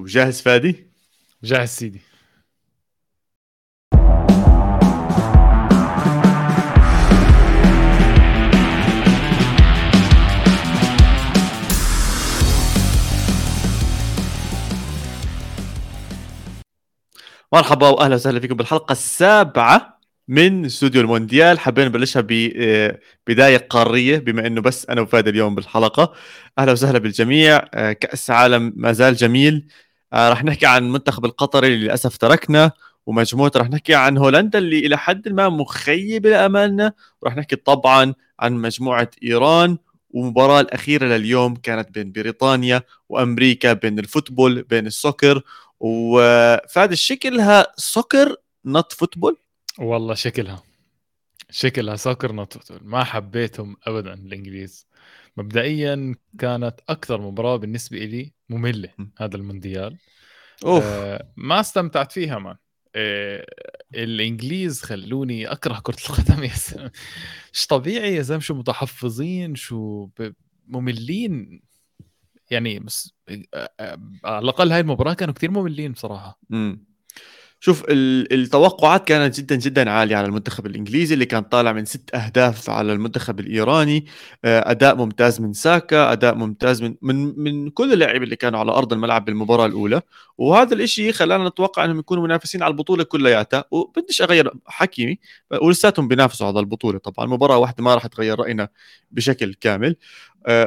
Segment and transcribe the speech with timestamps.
[0.00, 0.86] شو جاهز فادي؟
[1.44, 2.00] جاهز سيدي.
[17.52, 21.58] مرحبا وأهلا وسهلا فيكم بالحلقة السابعة من استوديو المونديال.
[21.58, 26.14] حابين نبلشها ببدايه قارية بما إنه بس أنا وفادي اليوم بالحلقة.
[26.58, 27.62] أهلا وسهلا بالجميع.
[27.74, 29.68] آه، كأس عالم ما زال جميل.
[30.12, 32.72] آه، رح نحكي عن المنتخب القطري اللي للأسف تركنا
[33.06, 36.92] ومجموعته رح نحكي عن هولندا اللي إلى حد ما مخيبة لأمالنا
[37.22, 39.78] ورح نحكي طبعا عن مجموعة إيران
[40.10, 45.42] والمباراة الأخيرة لليوم كانت بين بريطانيا وأمريكا بين ال football بين ال soccer.
[45.80, 49.36] وفاد شكلها soccer not football؟
[49.78, 50.62] والله شكلها
[51.50, 52.80] شكلها soccer not football.
[52.88, 54.86] ما حبيتهم ابدا الإنجليز.
[55.36, 59.98] مبدئيا كانت أكثر مباراة بالنسبة لي مملة هذا المونديال.
[60.64, 60.84] أوف.
[60.84, 62.56] آه ما استمتعت فيها مان.
[62.94, 63.46] آه
[63.94, 66.44] الإنجليز خلوني أكره كرة القدم.
[66.44, 66.90] يا زلمه
[67.52, 70.08] مش طبيعي يا زلمة؟ شو متحفظين شو
[70.68, 71.62] مملين.
[72.50, 73.14] يعني بس
[74.24, 76.40] على الأقل هاي المباراة كانوا كثير مملين بصراحة.
[76.52, 76.89] امم
[77.62, 82.70] شوف التوقعات كانت جدا جدا عالية على المنتخب الإنجليزي اللي كان طالع من ست أهداف
[82.70, 84.06] على المنتخب الإيراني.
[84.44, 88.92] أداء ممتاز من ساكا أداء ممتاز من من من كل اللاعبين اللي كانوا على أرض
[88.92, 90.00] الملعب بالمباراة الأولى.
[90.38, 93.64] وهذا الشيء خلانا نتوقع إنهم يكونوا منافسين على البطولة كلياتها.
[93.70, 95.18] وبديش أغير حكيمي
[95.62, 97.26] ولساتهم بينافسوا على البطولة طبعا.
[97.26, 98.68] مباراة واحدة ما راح تغير رأينا
[99.10, 99.96] بشكل كامل.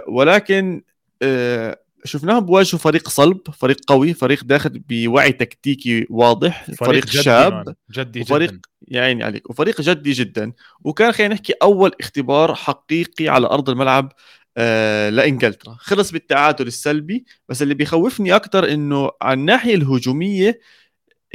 [0.07, 0.83] ولكن
[1.21, 7.23] آه، شفناهم بواجهوا فريق صلب فريق قوي فريق داخل بوعي تكتيكي واضح فريق, فريق جدي
[7.23, 8.61] شاب جدي وفريق جدا.
[8.87, 10.53] يا عيني عليك وفريق جدي جدا.
[10.83, 14.11] وكان خلينا نحكي أول اختبار حقيقي على أرض الملعب
[14.57, 15.77] آه لإنجلترا.
[15.79, 20.59] خلص بالتعادل السلبي بس اللي بيخوفني أكثر إنه على الناحية الهجومية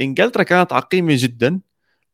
[0.01, 1.59] إنجلترا كانت عقيمة جدا.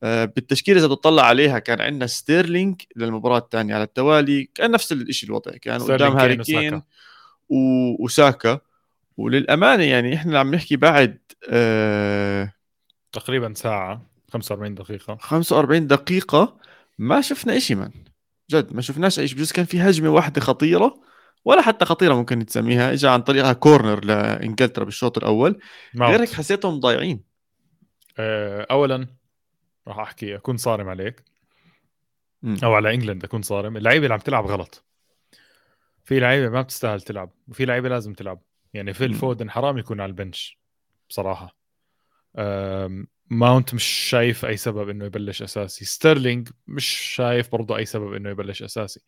[0.03, 5.29] آه بالتشكيلة إذا بتطلع عليها كان عندنا ستيرلينج للمباراة الثانية على التوالي كان نفس الشيء
[5.29, 6.81] الوضع كان قدام هاري كين.
[7.49, 8.59] وساكا.
[9.17, 11.19] وللأمانة يعني إحنا عم نحكي بعد
[11.49, 12.53] آه
[13.11, 15.17] تقريبا ساعة 45 دقيقة.
[15.21, 16.57] 45 دقيقة
[16.97, 17.89] ما شفنا شيء من.
[18.51, 21.01] جد ما شفناش اي شيء بجوز كان في هجمة واحدة خطيرة
[21.45, 25.59] ولا حتى خطيرة ممكن تسميها اجى عن طريقها كورنر لإنجلترا بالشوط الأول.
[25.97, 27.23] غير هيك حسيتهم ضايعين.
[28.17, 29.07] آه، اولا
[29.87, 31.23] راح أحكي أكون صارم عليك.
[32.63, 33.77] أو على إنجلند أكون صارم.
[33.77, 34.83] اللعيبة اللي عم تلعب غلط.
[36.05, 38.41] في لعيبة ما بتستاهل تلعب وفي لعيبة لازم تلعب.
[38.73, 40.59] يعني فيل فودن حرام يكون على ال bench
[41.09, 41.57] بصراحة.
[43.29, 45.85] ماونت مش شايف أي سبب إنه يبلش أساسي.
[45.85, 48.99] ستيرلينج مش شايف برضه أي سبب إنه يبلش أساسي.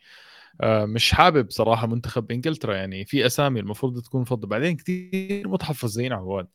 [0.64, 2.76] مش حابب صراحة منتخب إنجلترا.
[2.76, 6.48] يعني في أسامي المفروض تكون فضل بعدين كثير متحفظين عواد.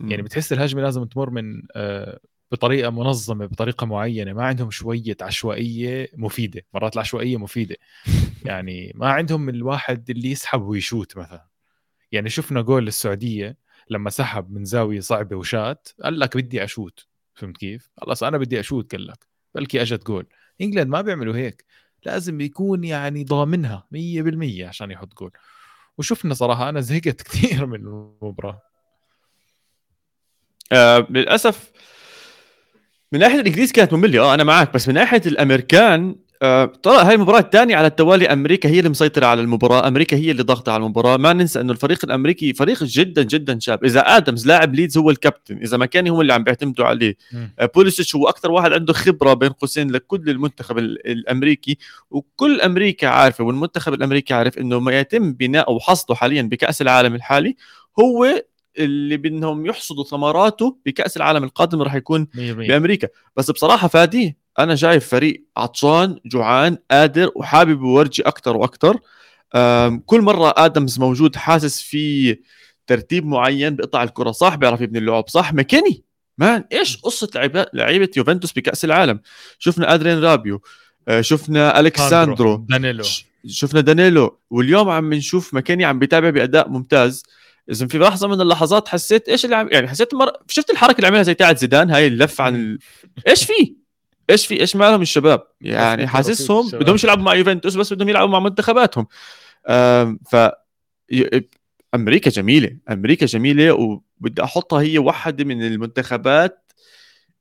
[0.00, 2.20] يعني بتحس الهجمة لازم تمر من آه،
[2.52, 7.76] بطريقة منظمة بطريقة معينة ما عندهم شوية عشوائية مفيدة مرات العشوائية مفيدة.
[8.44, 11.46] يعني ما عندهم الواحد اللي يسحب ويشوت مثلا.
[12.12, 13.56] يعني شفنا جول للسعوديه
[13.90, 17.06] لما سحب من زاوية صعبة وشات قال لك بدي أشوت.
[17.34, 19.26] فهمت كيف؟ خلص أنا بدي أشوت قال لك.
[19.54, 20.26] بلكي أجت goal.
[20.60, 21.64] England ما بيعملوا هيك.
[22.04, 25.30] لازم يكون يعني ضامنها 100% عشان يحط جول.
[25.98, 28.62] وشفنا صراحة أنا زهقت كثير من المباراة.
[30.72, 31.72] آه للأسف
[33.12, 34.20] من ناحية الإنجليز كانت مملة.
[34.20, 34.74] آه أنا معك.
[34.74, 38.26] بس من ناحية الأمريكان آه طلع هاي المباراة الثانية على التوالي.
[38.26, 41.72] أمريكا هي اللي مسيطرة على المباراة، أمريكا هي اللي ضاغطة على المباراة، ما ننسى إنه
[41.72, 46.20] الفريق الأمريكي فريق جدا جدا شاب، إذا آدمز لاعب ليدز هو الكابتن، إذا ماكيني هم
[46.20, 47.16] اللي عم بيعتمدوا عليه،
[47.58, 51.78] آه بوليسيتش هو أكثر واحد عنده خبرة بين قوسين لكل المنتخب الأمريكي،
[52.10, 57.56] وكل أمريكا عارفة والمنتخب الأمريكي عارف إنه ما يتم بناءه وحصده حاليا بكأس العالم الحالي
[58.00, 58.42] هو
[58.78, 63.08] اللي بدهم يحصدوا ثمراته بكأس العالم القادم راح يكون بأمريكا.
[63.36, 68.98] بس بصراحة فادي أنا شايف فريق عطشان جوعان قادر وحابب يورجي أكثر وأكثر
[70.06, 72.36] كل مرة آدمز موجود حاسس في
[72.86, 76.04] ترتيب معين بيقطع الكرة صح؟ بيعرف يبني اللعب صح؟ ماكيني
[76.38, 79.20] man إيش قصة لعيبه لعيبة يوفنتوس بكأس العالم؟
[79.58, 80.62] شفنا أدرين رابيو
[81.08, 83.04] آه، شفنا ألكساندرو دانيلو.
[83.46, 84.38] شفنا دانيلو.
[84.50, 87.22] واليوم عم نشوف ماكيني عم بيتابع بأداء ممتاز.
[87.72, 90.32] اذا في لحظة من اللحظات حسيت إيش اللي عم يعني حسيت مر...
[90.48, 92.78] شفت الحركة اللي عملها زي تاعت زيدان هاي اللف عن ال...
[93.28, 93.76] إيش في؟
[94.30, 98.38] إيش في؟ إيش مالهم الشباب؟ يعني حاسسهم بدهم يلعبوا مع يوفنتوس بس بدهم يلعبوا مع
[98.38, 99.06] منتخباتهم.
[100.30, 100.36] ف
[101.94, 106.72] أمريكا جميلة أمريكا جميلة وبدي أحطها هي واحدة من المنتخبات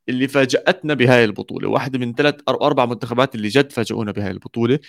[0.10, 1.70] اللي فاجأتنا بهاي البطولة.
[1.70, 4.80] واحدة من ثلاث أو أربع منتخبات اللي جد فاجئونا بهاي البطولة.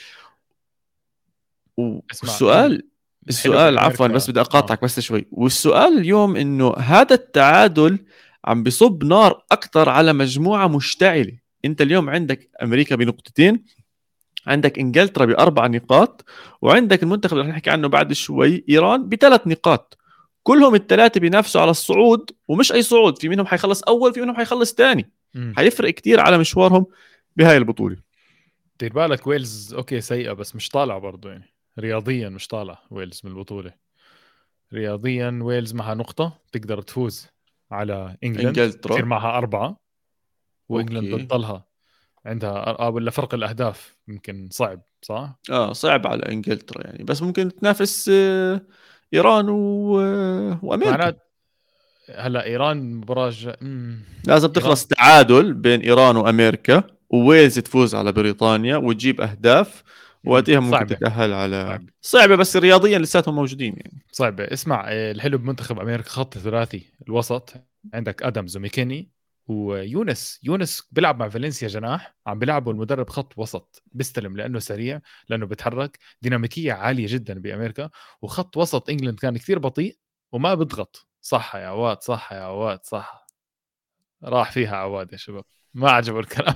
[1.77, 2.89] والسؤال
[3.29, 4.85] السؤال عفوا بس بدي أقاطعك آه.
[4.85, 5.27] بس شوي.
[5.31, 7.99] والسؤال اليوم إنه هذا التعادل
[8.45, 11.39] عم بصب نار أكثر على مجموعة مشتعلة.
[11.65, 13.65] أنت اليوم عندك أمريكا بنقطتين
[14.47, 16.25] عندك إنجلترا بأربع نقاط
[16.63, 19.99] وعندك المنتخب اللي رح نحكي عنه بعد شوي إيران بثلاث نقاط.
[20.43, 24.75] كلهم الثلاثة بينافسوا على الصعود ومش أي صعود في منهم حيخلص أول في منهم حيخلص
[24.75, 25.11] ثاني.
[25.57, 26.87] حيفرق كثير على مشوارهم
[27.37, 27.97] بهاي البطولة.
[28.81, 31.52] دير بالك ويلز okay سيئة بس مش طالعه برضه يعني.
[31.79, 33.73] رياضيا مش طالع ويلز من البطولة.
[34.73, 37.27] رياضيا ويلز معها نقطة تقدر تفوز
[37.71, 38.95] على England إنجلترا.
[38.95, 39.77] تصير معها أربعة.
[40.69, 41.65] و England بتضلها
[42.27, 47.05] عندها ولا فرق الأهداف يمكن صعب صح؟ آه صعب على إنجلترا يعني.
[47.05, 48.61] بس ممكن تنافس آه،
[49.15, 50.01] إيران و...
[50.01, 50.91] آه، وأمريكا.
[50.91, 51.29] معنات
[52.15, 53.53] هلا إيران مباراة ج...
[54.27, 54.97] لازم تخلص إيران...
[54.97, 59.83] تعادل بين إيران وأمريكا وويلز تفوز على بريطانيا وتجيب أهداف.
[60.27, 60.95] وقتها ممكن صعبة.
[60.95, 61.87] تتأهل على صعبة.
[62.01, 64.03] صعبة بس رياضيا لساتهم موجودين يعني.
[64.13, 64.45] صعبة.
[64.45, 67.55] اسمع آه، الحلو بمنتخب أمريكا خط ثلاثي الوسط.
[67.95, 69.11] عندك ادمز وماكيني
[69.47, 70.41] وموسى.
[70.43, 73.83] موسى بيلعب مع فالنسيا جناح عم بيلعبوا المدرب خط وسط.
[73.93, 75.99] بيستلم لأنه سريع لأنه بيتحرك.
[76.23, 77.91] ديناميكية عالية جدا بأمريكا.
[78.23, 79.97] وخط وسط England كان كثير بطيء
[80.33, 83.27] وما بيضغط صح يا عواد صح يا عواد صح.
[84.25, 85.45] راح فيها عواد يا شباب.
[85.75, 86.55] ما عجبه الكلام.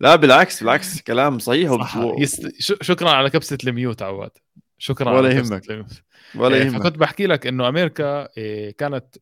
[0.00, 1.96] لا بالعكس بالعكس كلام صحيح صح.
[1.96, 2.16] و...
[2.18, 2.52] يست...
[2.82, 4.30] شكرا على كبسة ال mute عواد.
[4.78, 5.86] شكرا ولا يهمك.
[6.34, 6.82] ولا إيه، يهمك.
[6.82, 9.16] فكنت بحكي لك إنه أمريكا إيه، كانت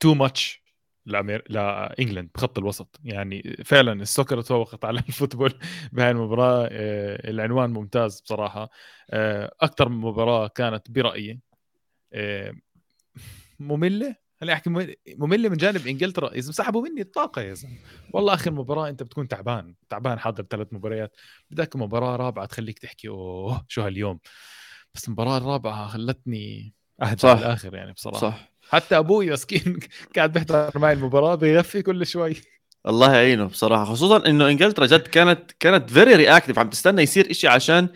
[0.00, 0.62] too much
[1.06, 1.44] لأمير...
[1.48, 3.00] ل England بخط الوسط.
[3.04, 5.54] يعني فعلا ال soccer تفوقت على ال football
[5.92, 6.68] بهاي المباراة.
[6.72, 8.70] آه، العنوان ممتاز بصراحة.
[9.60, 11.40] أكثر مباراة كانت برأيي
[13.60, 16.32] مملة خليني أحكي ممله من جانب إنجلترا.
[16.32, 17.74] إذا سحبوا مني الطاقة يا زلمة.
[18.12, 19.74] والله آخر مباراة أنت بتكون تعبان.
[19.88, 21.16] تعبان حاضر ثلاث مباريات.
[21.50, 24.20] بدك مباراة رابعة تخليك تحكي أوه شو هاليوم؟
[24.94, 27.38] بس المباراة الرابعة خلتني أهدى صح.
[27.38, 28.20] الآخر يعني بصراحة.
[28.20, 28.52] صح.
[28.70, 29.78] حتى أبوي مسكين
[30.16, 32.36] قاعد بيحضر معي المباراة بيغفي كل شوي.
[32.86, 33.84] الله يعينه بصراحة.
[33.84, 37.88] خصوصا إنه إنجلترا جد كانت كانت very reactive عم تستنى يصير إشي عشان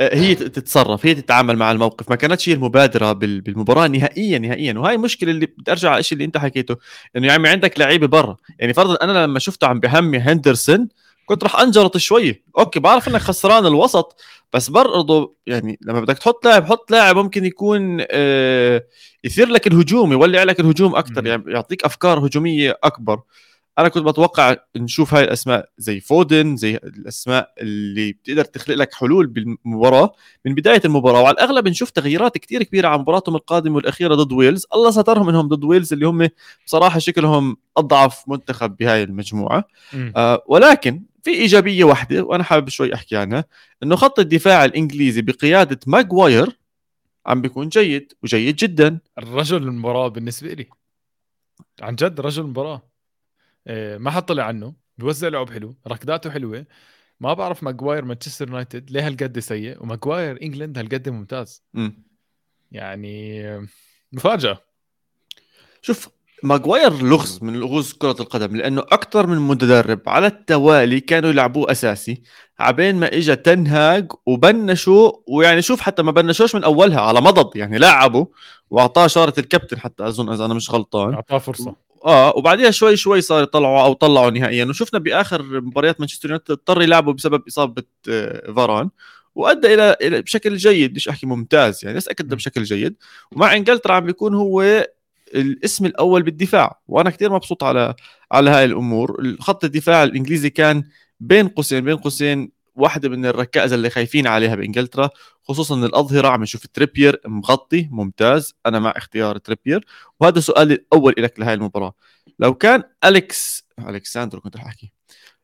[0.00, 2.10] هي تتصرف هي تتعامل مع الموقف.
[2.10, 4.78] ما كانتش هي المبادرة بالمباراة نهائيا نهائيا.
[4.78, 6.76] وهي المشكلة اللي بدي ارجع على الشيء اللي أنت حكيته.
[7.16, 8.36] إنه يا عمي عندك لعيبة برا.
[8.58, 10.88] يعني فرضا أنا لما شفته عم بحمي هندرسون
[11.26, 12.44] كنت راح أنجلط شوي.
[12.58, 14.20] okay بعرف إنك خسران الوسط
[14.52, 18.84] بس برضه يعني لما بدك تحط لاعب حط لاعب ممكن يكون آه
[19.24, 23.20] يثير لك الهجوم يولع لك الهجوم أكثر يعني يعطيك أفكار هجومية أكبر.
[23.78, 29.26] أنا كنت بتوقع نشوف هاي الأسماء زي فودن زي الأسماء اللي بتقدر تخلق لك حلول
[29.26, 30.12] بالمباراة.
[30.44, 34.66] من بداية المباراة وعلى الأغلب نشوف تغييرات كثير كبيرة على مباراتهم القادمة والأخيرة ضد ويلز.
[34.74, 36.28] الله سترهم إنهم ضد ويلز اللي هم
[36.66, 39.64] بصراحة شكلهم أضعف منتخب بهاي المجموعة.
[40.16, 43.44] آه ولكن في إيجابية واحدة وأنا حابب شوي أحكي عنها
[43.82, 46.58] إنه خط الدفاع الإنجليزي بقيادة ماجواير
[47.26, 48.98] عم بيكون جيد وجيد جدا.
[49.18, 50.66] رجل المباراة بالنسبة لي.
[51.82, 52.89] عن جد رجل المباراة.
[53.66, 56.66] إيه ما حطلع عنه بيوزع لعب حلو ركضاته حلوة.
[57.20, 61.62] ما بعرف ماجواير مانشستر يونايتد ليه هالقد سيء وماجواير England هالقد ممتاز.
[61.74, 61.90] م.
[62.72, 63.44] يعني
[64.12, 64.60] مفاجأة.
[65.82, 66.08] شوف
[66.42, 72.22] ماجواير لغز من لغز كرة القدم لأنه أكثر من مدرب على التوالي كانوا يلعبوه أساسي
[72.58, 76.64] عبين ما إجا تين هاج و bench وا ويعني شوف حتى ما bench وش من
[76.64, 78.26] أولها على مضض يعني لعبوا
[78.70, 81.14] وأعطاه شارة الكابتن حتى أظن إذا أنا مش غلطان.
[81.14, 81.76] أعطاه فرصة.
[82.04, 84.64] آه وبعديها شوي شوي صار يطلعوا أو طلعوا نهائيا.
[84.64, 88.90] وشفنا بآخر مباريات مانشستر يونايتد اضطر يلعبوا بسبب إصابة آه، فاران.
[89.34, 92.96] وأدى إلى بشكل جيد مش أحكي ممتاز يعني بس ادى بشكل جيد.
[93.32, 94.86] ومع إنجلترا عم بيكون هو
[95.34, 96.80] الاسم الأول بالدفاع.
[96.88, 97.94] وأنا كثير مبسوط على
[98.32, 99.36] على هاي الأمور.
[99.40, 100.84] خط الدفاع الإنجليزي كان
[101.20, 105.10] بين قوسين بين قوسين واحدة من الركائز اللي خايفين عليها بإنجلترا
[105.42, 108.54] خصوصا الأظهرة عم نشوف تريبير مغطي ممتاز.
[108.66, 109.84] أنا مع اختيار تريبير.
[110.20, 111.94] وهذا سؤالي الأول لك لهي المباراة.
[112.38, 114.92] لو كان أليكس الكساندرو كنت رح أحكي.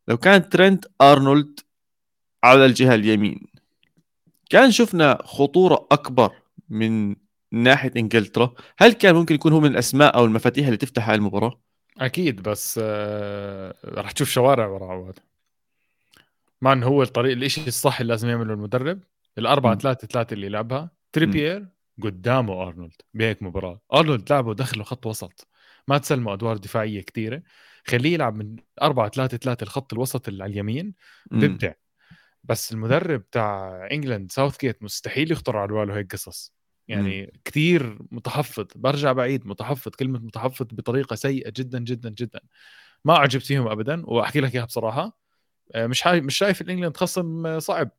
[0.08, 1.60] لو كان ترنت أرنولد
[2.44, 3.46] على الجهة اليمين
[4.50, 6.32] كان شفنا خطورة أكبر
[6.68, 7.16] من
[7.52, 8.54] ناحية إنجلترا.
[8.78, 11.60] هل كان ممكن يكون هو من الأسماء أو المفاتيح اللي تفتح هاي المباراة؟
[11.98, 15.18] أكيد بس آه راح تشوف شوارع ورا عواد.
[16.62, 19.00] مع إنه هو الطريق الشيء الصح اللي لازم يعمله المدرب
[19.38, 21.68] الأربعة ثلاثة ثلاثة اللي لعبها تريبير
[22.02, 23.80] قدامه أرنولد بهيك مباراة.
[23.94, 25.48] أرنولد لعبه دخله خط وسط
[25.88, 27.42] ما تسلمه أدوار دفاعية كثيره
[27.86, 30.94] خليه يلعب من 4 3 3 الخط الوسط اللي على اليمين
[31.30, 31.72] بيبدع.
[32.44, 36.54] بس المدرب تاع England ساوث جيت مستحيل يخطر على باله هيك قصص
[36.88, 42.40] يعني كثير متحفظ برجع بعيد متحفظ كلمة متحفظ بطريقة سيئة جدا جدا جدا.
[43.04, 45.25] ما عجبت فيهم ابدا وأحكي لك إياها بصراحة.
[45.74, 47.90] آه، مش مش شايف England خصم صعب.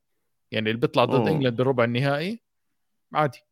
[0.52, 2.40] يعني اللي بيطلع ضد England بالربع النهائي
[3.14, 3.44] عادي.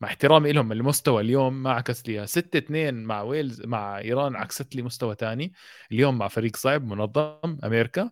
[0.00, 4.76] مع احترامي لهم المستوى اليوم ما عكس لي 6 2 مع ويلز مع إيران عكست
[4.76, 5.52] لي مستوى ثاني
[5.92, 8.10] اليوم مع فريق صعب منظم أمريكا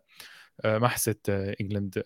[0.64, 2.02] آه، ما حسيت آه، England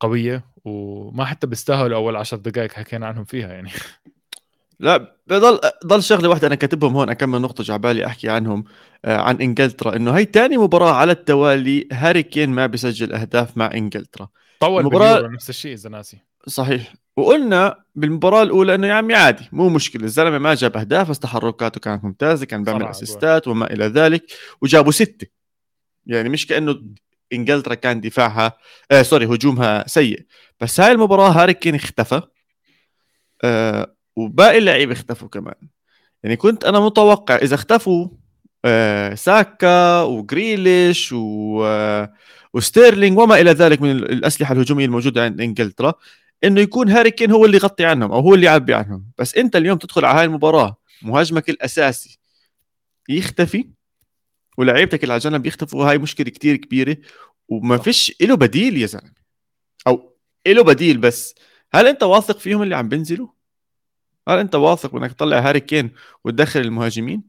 [0.00, 3.70] قوية وما حتى بيستاهلوا أول 10 دقائق حكينا عنهم فيها يعني.
[4.80, 8.64] لا بضل ضل شغلة واحدة أنا كاتبهم هون أكمل نقطة جعبالي أحكي عنهم
[9.04, 13.70] آه عن إنجلترا إنه هي ثاني مباراة على التوالي هاري كين ما بيسجل أهداف مع
[13.74, 14.28] إنجلترا.
[14.60, 16.18] طول المباراة نفس الشيء إذا ناسي.
[16.46, 16.94] صحيح.
[17.16, 21.80] وقلنا بالمباراة الأولى إنه يا عمي عادي مو مشكلة الزلمة ما جاب أهداف بس تحركاته
[21.80, 25.26] كانت ممتازة كان بيعمل اسيستات وما إلى ذلك وجابوا ستة.
[26.06, 26.82] يعني مش كأنه
[27.32, 28.52] إنجلترا كان دفاعها
[28.90, 30.26] آه sorry هجومها سيء.
[30.60, 32.22] بس هاي المباراة هاري كين اختفى
[33.44, 35.54] آه وباقي اللعيبة اختفوا كمان.
[36.22, 38.08] يعني كنت أنا متوقع إذا اختفوا
[38.64, 42.12] آه ساكا وجريليش و آه
[42.54, 45.94] وستيرلينج وما إلى ذلك من الأسلحة الهجومية الموجودة عند إنجلترا
[46.44, 49.04] إنه يكون هاري كين هو اللي يغطي عنهم أو هو اللي يعبي عنهم.
[49.18, 52.18] بس أنت اليوم تدخل على هاي المباراة مهاجمك الأساسي
[53.08, 53.68] يختفي
[54.58, 56.96] ولعيبتك اللي على الجنب يختفوا هاي مشكلة كتير كبيرة
[57.48, 59.12] وما فيش له بديل يا زلمة.
[59.86, 60.16] أو
[60.46, 61.34] له بديل بس.
[61.74, 63.28] هل أنت واثق فيهم اللي عم بينزلوا؟
[64.28, 65.92] هل أنت واثق انك تطلع هاري كين
[66.24, 67.22] وتدخل المهاجمين؟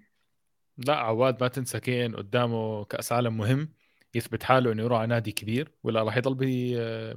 [0.78, 3.70] لا عواد ما تنسى كين قدامه كأس عالم مهم
[4.16, 6.36] يثبت حاله إنه يروح على نادي كبير ولا راح يضل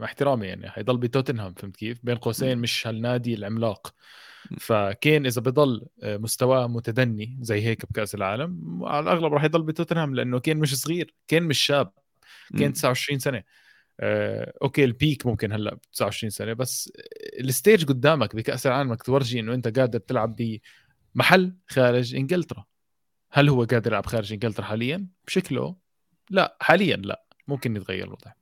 [0.01, 3.95] مع احترامي يعني حيضل بتوتنهام فهمت كيف؟ بين قوسين مش هالنادي العملاق.
[4.61, 10.15] فكين إذا بضل آه، مستواه متدني زي هيك بكأس العالم على الأغلب راح يضل بتوتنهام
[10.15, 11.93] لأنه كين مش صغير كين مش شاب
[12.57, 13.39] كين 29 سنة.
[13.39, 13.45] آه،
[14.01, 16.93] okay ال peak ممكن هلأ 29 سنة بس
[17.41, 20.37] ال stage قدامك بكأس العالم انك تورجي إنه أنت قادر تلعب
[21.15, 22.65] بمحل خارج إنجلترا.
[23.31, 25.77] هل هو قادر يلعب خارج إنجلترا حاليا؟ بشكله
[26.31, 28.33] لا حاليا لا ممكن يتغير الوضع.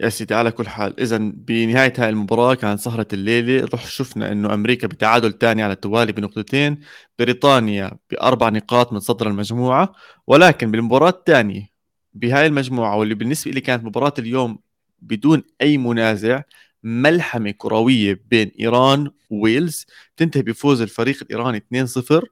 [0.00, 4.54] يا سيدي على كل حال اذا بنهاية هاي المباراة كانت سهرة الليلة رح شفنا إنه
[4.54, 6.80] أمريكا بتعادل ثاني على التوالي بنقطتين
[7.18, 9.92] بريطانيا بأربع نقاط من صدر المجموعة
[10.26, 11.75] ولكن بالمباراة الثانية
[12.16, 14.58] بهاي المجموعة واللي بالنسبة لي كانت مباراة اليوم
[15.02, 16.42] بدون أي منازع
[16.82, 19.86] ملحمة كروية بين إيران وويلز.
[20.16, 22.24] تنتهي بفوز الفريق الإيراني 2-0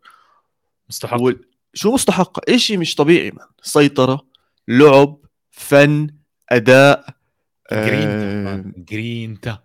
[0.88, 1.21] مستحق.
[1.75, 4.26] شو مستحق؟ شيء مش طبيعي من سيطرة
[4.69, 5.19] لعب
[5.50, 6.11] فن
[6.50, 7.07] أداء
[7.73, 9.62] جرينتا آه جرينتا.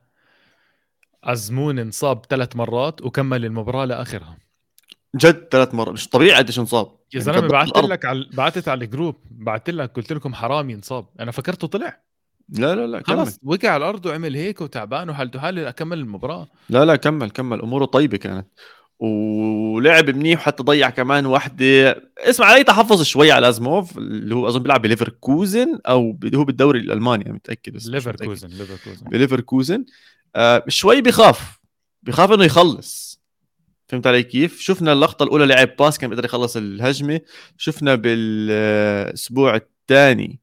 [1.23, 4.37] أزمون انصاب ثلاث مرات وكمل المباراة لآخرها.
[5.15, 5.93] جد ثلاث مرات.
[5.93, 6.98] مش طبيعي قديش انصاب.
[7.13, 11.05] يا زلمة بعثت لك على بعثت على ال group بعثت لك قلت لكم حرام انصاب
[11.19, 12.01] أنا فكرته طلع.
[12.49, 16.85] لا لا لا خلص وقع على الأرض وعمل هيك وتعبان وحالته حالة أكمل المباراة؟ لا
[16.85, 17.61] لا كمل كمل.
[17.61, 18.47] أموره طيبة كانت.
[18.99, 24.63] ولعب منيح حتى ضيع كمان واحدة اسمع علي تحفظ شوي على أزمون اللي هو أظن
[24.63, 29.85] بيلعب بليفركوزن أو هو بالدوري الألماني متأكد بس ليفركوزن ليفركوزن بليفركوزن.
[30.35, 31.59] آه شوي بخاف.
[32.03, 33.08] بخاف إنه يخلص.
[33.89, 37.21] فهمت علي كيف؟ شفنا اللقطة الأولى لعب pass كان بيقدر يخلص الهجمة،
[37.57, 40.39] شفنا بالأسبوع الثاني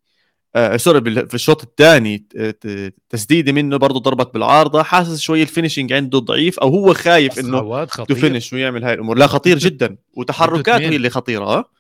[0.57, 2.27] آه sorry في الشوط الثاني
[3.09, 4.83] تسديدة منه برضه ضربت بالعارضة.
[4.83, 9.19] حاسس شوي ال finishing عنده ضعيف أو هو خايف إنه يفنش ويعمل هاي الأمور.
[9.19, 9.97] لا خطير جدا.
[10.15, 11.45] وتحركاته هي اللي خطيرة.
[11.45, 11.71] آه,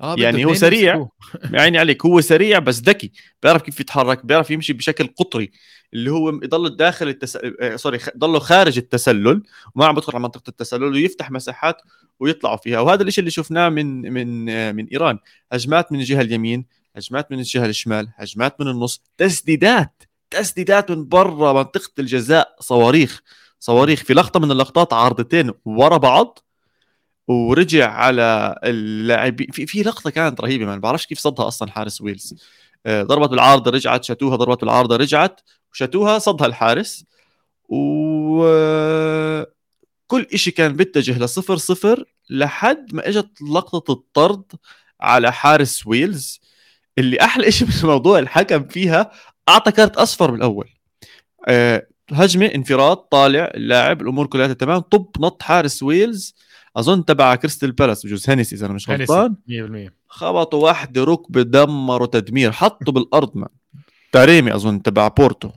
[0.00, 1.08] آه يعني هو سريع.
[1.52, 3.12] يعني عليك هو سريع بس ذكي.
[3.42, 5.50] بيعرف كيف يتحرك بيعرف يمشي بشكل قطري.
[5.94, 7.38] اللي هو يضل داخل التس...
[7.60, 9.42] آه، sorry ضله خارج التسلل
[9.74, 11.82] وما عم بدخل على منطقة التسلل ويفتح مساحات
[12.20, 12.80] ويطلعوا فيها.
[12.80, 15.18] وهذا الشيء اللي شفناه من من آه، من إيران.
[15.52, 16.66] هجمات من الجهة اليمين
[16.96, 23.22] هجمات من الجهة الشمال هجمات من النص تسديدات تسديدات من برا منطقة الجزاء صواريخ
[23.60, 26.38] صواريخ في لقطة من اللقطات عارضتين ورا بعض
[27.28, 32.34] ورجع على اللاعبين في في لقطة كانت رهيبة ما بعرفش كيف صدها أصلا حارس ويلز.
[32.86, 35.40] آه، ضربت بالعارضه رجعت شاتوها ضربت بالعارضه رجعت
[35.76, 37.04] وشاتوها صدها الحارس
[37.68, 38.42] و
[40.06, 44.44] كل إشي كان بيتجه لصفر صفر لحد ما إجت لقطة الطرد
[45.00, 46.40] على حارس ويلز
[46.98, 49.10] اللي أحلى شيء بالموضوع الحكم فيها
[49.48, 50.68] أعطى كارت أصفر بالاول
[51.48, 56.34] أه هجمة انفراد طالع اللاعب الأمور كلها تمام طب نط حارس ويلز.
[56.76, 59.36] أظن تبع كريستال بالاس بجوز هنسي إذا أنا مش غلطان.
[59.88, 63.48] 100% خبطوا واحدة ركبه دمروا تدمير حطوا بالأرض ما.
[64.12, 65.50] تاريمي أظن تبع بورتو.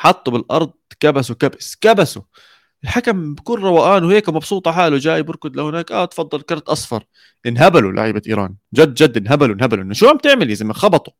[0.00, 2.22] حطوا بالأرض كبسوا كبس كبسوا.
[2.84, 7.04] الحكم بكل روقان وهيك مبسوط على حاله جاي بركض لهناك آه تفضل كرت أصفر.
[7.46, 8.54] انهبلوا لعيبة إيران.
[8.74, 9.84] جد جد انهبلوا انهبلوا.
[9.84, 11.12] إنه شو عم تعمل يا زلمة؟ خبطوا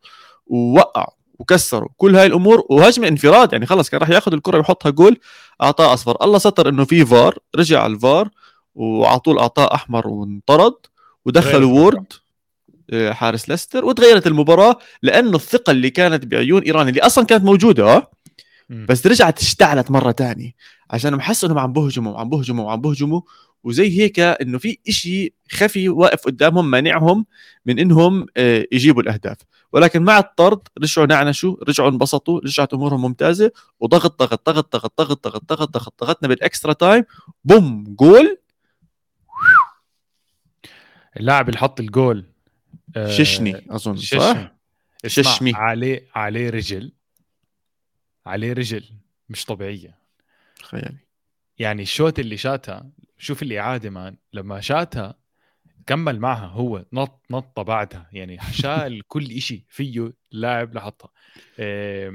[0.47, 2.67] ووقعوا وكسروا كل هاي الأمور.
[2.71, 5.17] وهجمة انفراد يعني خلص كان راح ياخذ الكرة ويحطها جول
[5.63, 6.17] أعطاه أصفر.
[6.23, 8.29] الله ستر إنه في فار رجع على الفار
[8.75, 10.75] وعلى طول أعطاه أحمر وانطرد
[11.25, 12.13] ودخلوا وورد
[12.93, 17.97] آه، حارس ليستر وتغيرت المباراة لأنه الثقة اللي كانت بعيون إيران اللي أصلا كانت موجودة
[17.97, 18.11] آه.
[18.71, 20.55] بس رجعت اشتعلت مرة تانية
[20.91, 23.21] عشان محس إنهم عم بهجموا وعم بهجموا وعم بهجموا.
[23.65, 27.27] وزي هيك إنه في إشي خفي واقف قدامهم مانعهم
[27.67, 29.37] من إنهم آه، يجيبوا الأهداف.
[29.73, 33.51] ولكن مع الطرد رجعوا نعنشوا رجعوا انبسطوا رجعت أمورهم ممتازة.
[33.81, 37.05] وضغط ضغط ضغط ضغط ضغط ضغط ضغط ضغط ضغطنا بالإكسترا تايم.
[37.45, 38.39] بوم جول.
[41.17, 42.25] اللاعب اللي حط الجول
[42.97, 44.53] آه، ششني أظن صح؟
[45.07, 45.53] ششمي.
[45.55, 46.93] عليه عليه رجل.
[48.27, 48.85] عليه رجل
[49.29, 49.99] مش طبيعية.
[50.59, 50.97] تخيلي.
[51.59, 55.15] يعني الشوت اللي شاتها شوف الاعاده مان لما شاتها
[55.87, 58.09] كمل معها هو نط نطه بعدها.
[58.13, 61.11] يعني شال كل إشي فيه اللاعب لحطها
[61.59, 62.13] إيه،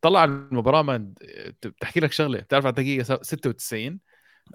[0.00, 1.12] طلع المباراة ما
[1.64, 2.40] بتحكي لك شغلة.
[2.40, 4.00] بتعرف على الدقيقه 96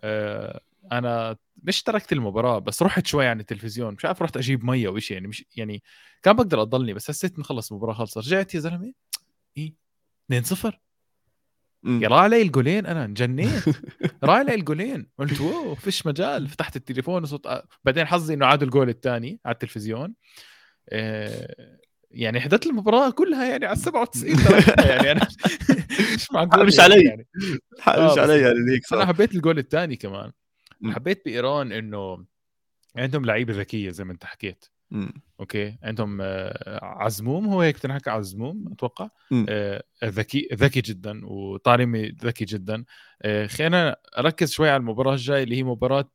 [0.03, 0.61] آه،
[0.91, 3.93] أنا مش تركت المباراة بس رحت شوي عن التلفزيون.
[3.93, 5.83] مش عارف رحت أجيب مية أو شيء يعني مش يعني
[6.23, 8.17] كان بقدر أضلني بس حسيت إنه خلص المباراة خلصت.
[8.17, 8.93] رجعت يا زلمة
[9.57, 9.80] إيه؟
[10.37, 10.79] 2 0
[11.83, 12.03] مم.
[12.03, 13.63] يا راح علي الجولين أنا انجنيت
[14.23, 17.47] راح علي الجولين قلت wow فيش مجال فتحت التليفون وصوت
[17.83, 20.13] بعدين حظي إنه عاد الجول الثاني على التلفزيون
[20.89, 21.77] آه،
[22.11, 25.27] يعني حضرت المباراة كلها يعني على 97 تركتها يعني أنا
[26.15, 27.03] مش معقول مش يعني علي.
[27.05, 27.27] يعني.
[27.87, 29.05] آه، مش بس- علي يعني هيك أنا.
[29.05, 30.31] حبيت الجول الثاني كمان.
[30.85, 32.25] حبيت بإيران إنه
[32.95, 35.13] عندهم لعيبة ذكية زي ما أنت حكيت مم.
[35.39, 35.77] okay.
[35.83, 39.09] عندهم آه، عزمون هو هيك بتنحكى عزمون أتوقع.
[39.49, 42.83] آه، ذكي ذكي جدا وطارمي ذكي جدا.
[43.21, 46.11] آه، خلينا اركز شوي على المباراة الجاية اللي هي مباراة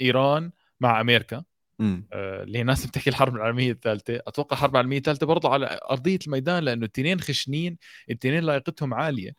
[0.00, 0.50] إيران
[0.80, 1.44] مع أمريكا.
[1.78, 2.08] مم.
[2.12, 4.20] اللي هي ناس بتحكي الحرب العالمية الثالثة.
[4.26, 7.78] أتوقع الحرب العالمية الثالثة برضه على أرضية الميدان لأنه التنين خشنين
[8.10, 9.36] التنين لايقتهم عالية.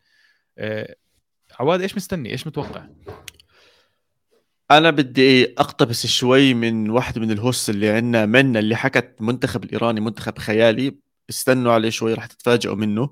[1.60, 2.88] عواد إيش مستني؟ إيش متوقع؟
[4.72, 10.02] أنا بدي أقتبس شوي من واحد من الهوست اللي عندنا منا اللي حكت المنتخب الإيراني
[10.02, 10.96] منتخب خيالي.
[11.30, 13.10] استنوا عليه شوي رح تتفاجئوا منه.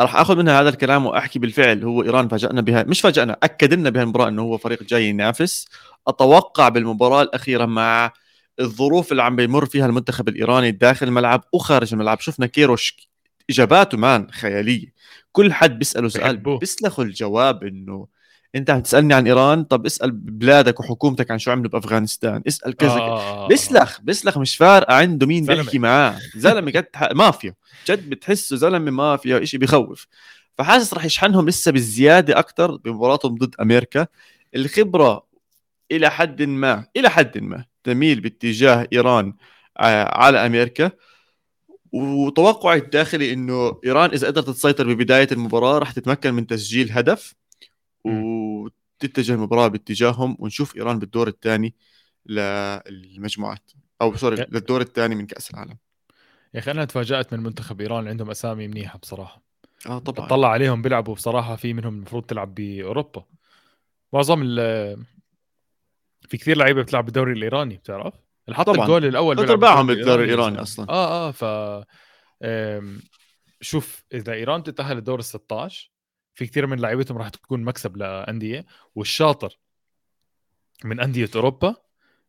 [0.00, 1.84] راح آخذ منها هذا الكلام وأحكي بالفعل.
[1.84, 5.68] هو إيران فاجأنا بها مش فاجأنا اكد لنا بهالمباراه إنه هو فريق جاي ينافس.
[6.08, 8.12] أتوقع بالمباراة الأخيرة مع
[8.60, 12.20] الظروف اللي عم بيمر فيها المنتخب الإيراني داخل الملعب وخارج الملعب.
[12.20, 13.08] شفنا كيروش
[13.50, 14.92] إجاباته مان خيالية.
[15.32, 16.36] كل حد بيسأله سؤال.
[16.36, 18.06] بيسلخوا الجواب إنه
[18.54, 22.90] انت عم تسالني عن إيران طب اسأل بلادك وحكومتك عن شو عملوا بأفغانستان اسأل كذا
[22.90, 25.62] آه، بيسلخ بيسلخ مش فارقه عنده مين زلمة.
[25.62, 26.18] بيحكي معاه.
[26.36, 27.54] زلمة ح- مافيا.
[27.88, 30.06] جد بتحسه زلمة مافيا شيء بخوف.
[30.58, 34.06] فحاسس رح يشحنهم لسه بالزيادة أكثر بمباراتهم ضد أمريكا.
[34.56, 35.26] الخبرة
[35.92, 39.34] إلى حد ما إلى حد ما تميل باتجاه إيران
[39.78, 40.90] آه، على أمريكا.
[41.92, 47.34] وتوقعي الداخلي إنه إيران إذا قدرت تسيطر ببداية المباراة رح تتمكن من تسجيل هدف.
[48.06, 51.74] وتتجه المباراه باتجاههم ونشوف إيران بالدور الثاني
[52.26, 53.70] للمجموعات.
[54.02, 55.76] أو سوري للدور الثاني من كأس العالم.
[56.54, 59.42] يا أخي أنا تفاجأت من منتخب إيران عندهم أسامي منيحة بصراحة.
[59.86, 60.26] آه طبعا.
[60.26, 63.24] بطلع عليهم بيلعبوا بصراحة في منهم المفروض تلعب بأوروبا.
[64.12, 64.56] معظم ال
[66.28, 68.14] في كثير لعيبة بتلعب بالدوري الإيراني بتعرف؟
[68.48, 68.68] اللي حط.
[68.68, 70.62] الجول الأول ثلاث بيلعب ارباعهم بالدوري الإيراني.
[70.62, 70.88] أصلا.
[70.88, 71.44] آه آه ف
[73.60, 75.90] شوف إذا إيران تتأهل لدور ال 16
[76.36, 79.58] في كثير من لعيبتهم راح تكون مكسب لأندية والشاطر
[80.84, 81.74] من أندية أوروبا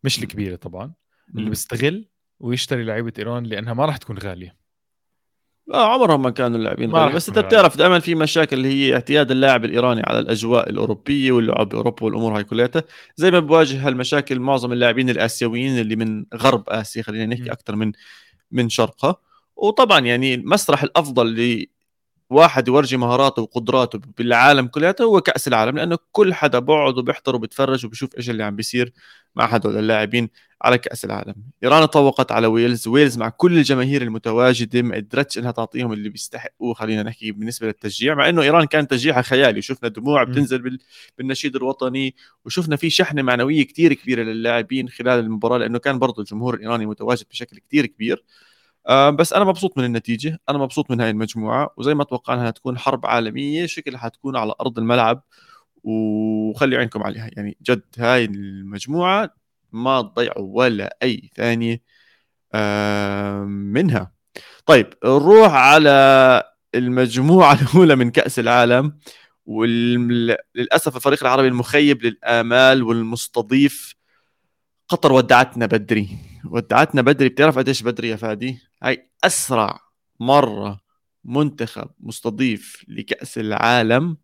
[0.04, 0.94] مش الكبيرة طبعا
[1.36, 1.50] اللي.
[1.50, 2.08] بيستغل
[2.40, 4.58] ويشتري لعيبة إيران لأنها ما راح تكون غالية.
[5.74, 9.66] آه عمرهم ما كانوا اللاعبين بس أنت بتعرف دائما في مشاكل اللي هي اعتياد اللاعب
[9.66, 12.70] الإيراني على الأجواء الأوروبية واللعب بأوروبا والأمور هاي كلها
[13.16, 17.26] زي ما بواجه هالمشاكل معظم اللاعبين الآسيويين اللي من غرب آسيا خلينا.
[17.36, 17.92] نحكي أكثر من
[18.52, 19.16] من شرقها.
[19.56, 21.68] وطبعا يعني المسرح الأفضل
[22.32, 27.86] لواحد يورجي مهاراته وقدراته بالعالم كلياته هو كأس العالم لأنه كل حدا بقعد وبيحضر وبيتفرج
[27.86, 28.94] وبيشوف إيش اللي عم بيصير
[29.36, 30.30] مع هدول اللاعبين
[30.62, 35.52] على كأس العالم إيران تفوقت على ويلز ويلز مع كل الجماهير المتواجدة ما قدرتش إنها
[35.52, 40.24] تعطيهم اللي بيستحقوه خلينا نحكي بالنسبة للتشجيع مع إنه إيران كان تشجيعها خيالي وشفنا دموع.
[40.24, 40.80] بتنزل بال...
[41.18, 46.54] بالنشيد الوطني وشفنا في شحنة معنوية كتير كبيرة للاعبين خلال المباراة لأنه كان برضه الجمهور
[46.56, 48.24] الإيراني متواجد بشكل كتير كبير
[48.88, 52.78] آه بس أنا مبسوط من النتيجة أنا مبسوط من هاي المجموعة وزي ما توقعنا تكون
[52.78, 55.24] حرب عالمية شكلها حتكون على أرض الملعب
[55.84, 57.30] وخلي عينكم عليها.
[57.34, 59.34] يعني جد هاي المجموعة
[59.72, 61.82] ما تضيعوا ولا أي ثانية
[63.74, 64.12] منها.
[64.66, 66.44] طيب نروح على
[66.76, 69.00] المجموعة الأولى من كأس العالم
[69.46, 73.96] وللأسف الفريق العربي المخيب للآمال والمستضيف
[74.90, 76.10] قطر ودعتنا بدري.
[76.46, 79.80] ودعتنا بدري بتعرف قديش بدري يا فادي؟ هاي أسرع
[80.20, 80.80] مرة
[81.24, 84.18] منتخب مستضيف لكأس العالم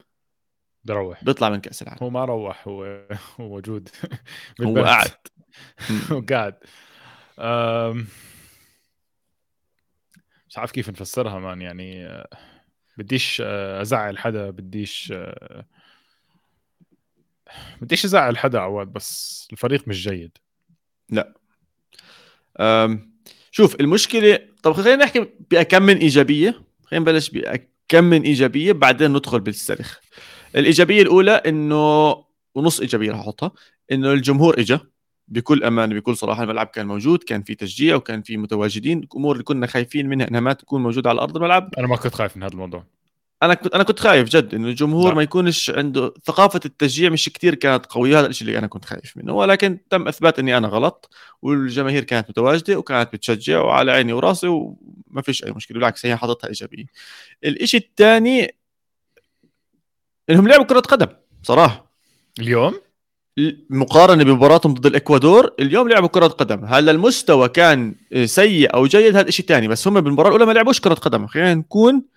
[0.85, 1.99] بروح بيطلع من كأس العالم.
[2.03, 2.83] هو ما روح هو
[3.39, 3.89] هو موجود.
[4.61, 4.83] هو.
[4.83, 5.11] قاعد.
[6.11, 6.55] هو قاعد.
[10.47, 12.27] مش عارف كيف نفسرها مان يعني آه،
[12.97, 15.65] بديش آه، أزعل حدا بديش آه،
[17.81, 20.37] بديش أزعل حدا عواد بس الفريق مش جيد.
[21.09, 21.33] لا.
[22.59, 23.12] أم
[23.55, 26.61] شوف المشكلة طب خلينا نحكي بكم من إيجابية.
[26.83, 29.99] خلينا نبلش بكم من إيجابية بعدين ندخل بالسرخ
[30.55, 32.15] الإيجابية الأولى إنه
[32.55, 33.51] ونص إيجابية راح أحطها
[33.91, 34.79] إنه الجمهور اجى
[35.27, 36.43] بكل امانه بكل صراحة.
[36.43, 38.99] الملعب كان موجود كان في تشجيع وكان في متواجدين.
[38.99, 41.69] الأمور اللي كنا خايفين منها إنها ما تكون موجودة على أرض الملعب.
[41.77, 42.83] أنا ما كنت خايف من هذا الموضوع.
[43.45, 45.15] أنا كنت أنا كنت خايف جد إنه الجمهور لا.
[45.15, 49.17] ما يكونش عنده ثقافة التشجيع مش كثير كانت قوية هذا الشيء اللي أنا كنت خايف
[49.17, 49.33] منه.
[49.33, 51.09] ولكن تم إثبات إني أنا غلط
[51.41, 56.47] والجماهير كانت متواجدة وكانت بتشجع وعلى عيني وراسي وما فيش أي مشكلة بالعكس هي حاطتها
[56.47, 56.85] إيجابية.
[57.45, 58.55] الشيء الثاني
[60.29, 61.07] إنهم لعبوا كرة قدم
[61.43, 61.91] صراحة.
[62.39, 62.79] اليوم؟
[63.69, 66.65] مقارنة بمباراتهم ضد الإكوادور اليوم لعبوا كرة قدم.
[66.65, 70.79] هل المستوى كان سيء أو جيد؟ هذا شيء ثاني بس هم بالمباراة الأولى ما لعبوش
[70.79, 71.27] كرة قدم.
[71.27, 72.12] خلينا نكون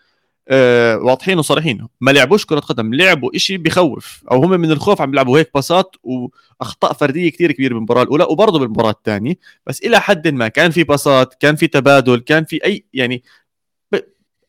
[0.48, 1.88] آه واضحين وصريحين.
[2.00, 5.96] ما لعبوش كرة قدم لعبوا شيء بخوف أو هم من الخوف عم بيلعبوا هيك باصات
[6.02, 9.34] وأخطاء فردية كثير كبيرة بالمباراة الأولى وبرضه بالمباراة الثانية.
[9.66, 13.22] بس إلى حد ما كان في باصات كان في تبادل كان في أي يعني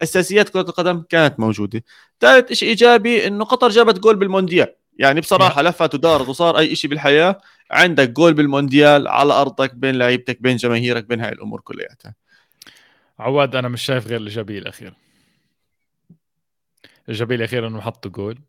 [0.04, 1.84] أساسيات كرة القدم كانت موجودة.
[2.20, 4.68] ثالث شيء إيجابي إنه قطر جابت جول بالمونديال.
[5.00, 5.72] يعني بصراحة نعم.
[5.72, 7.42] لفت ودارت وصار أي شيء بالحياة.
[7.72, 12.16] عندك جول بالمونديال على أرضك بين لعيبتك بين جماهيرك بين هاي الأمور كلياتها.
[13.20, 15.07] عواد أنا مش شايف غير الإيجابية الأخيرة.
[17.08, 18.40] الايجابيه الاخيره انه حطوا جول.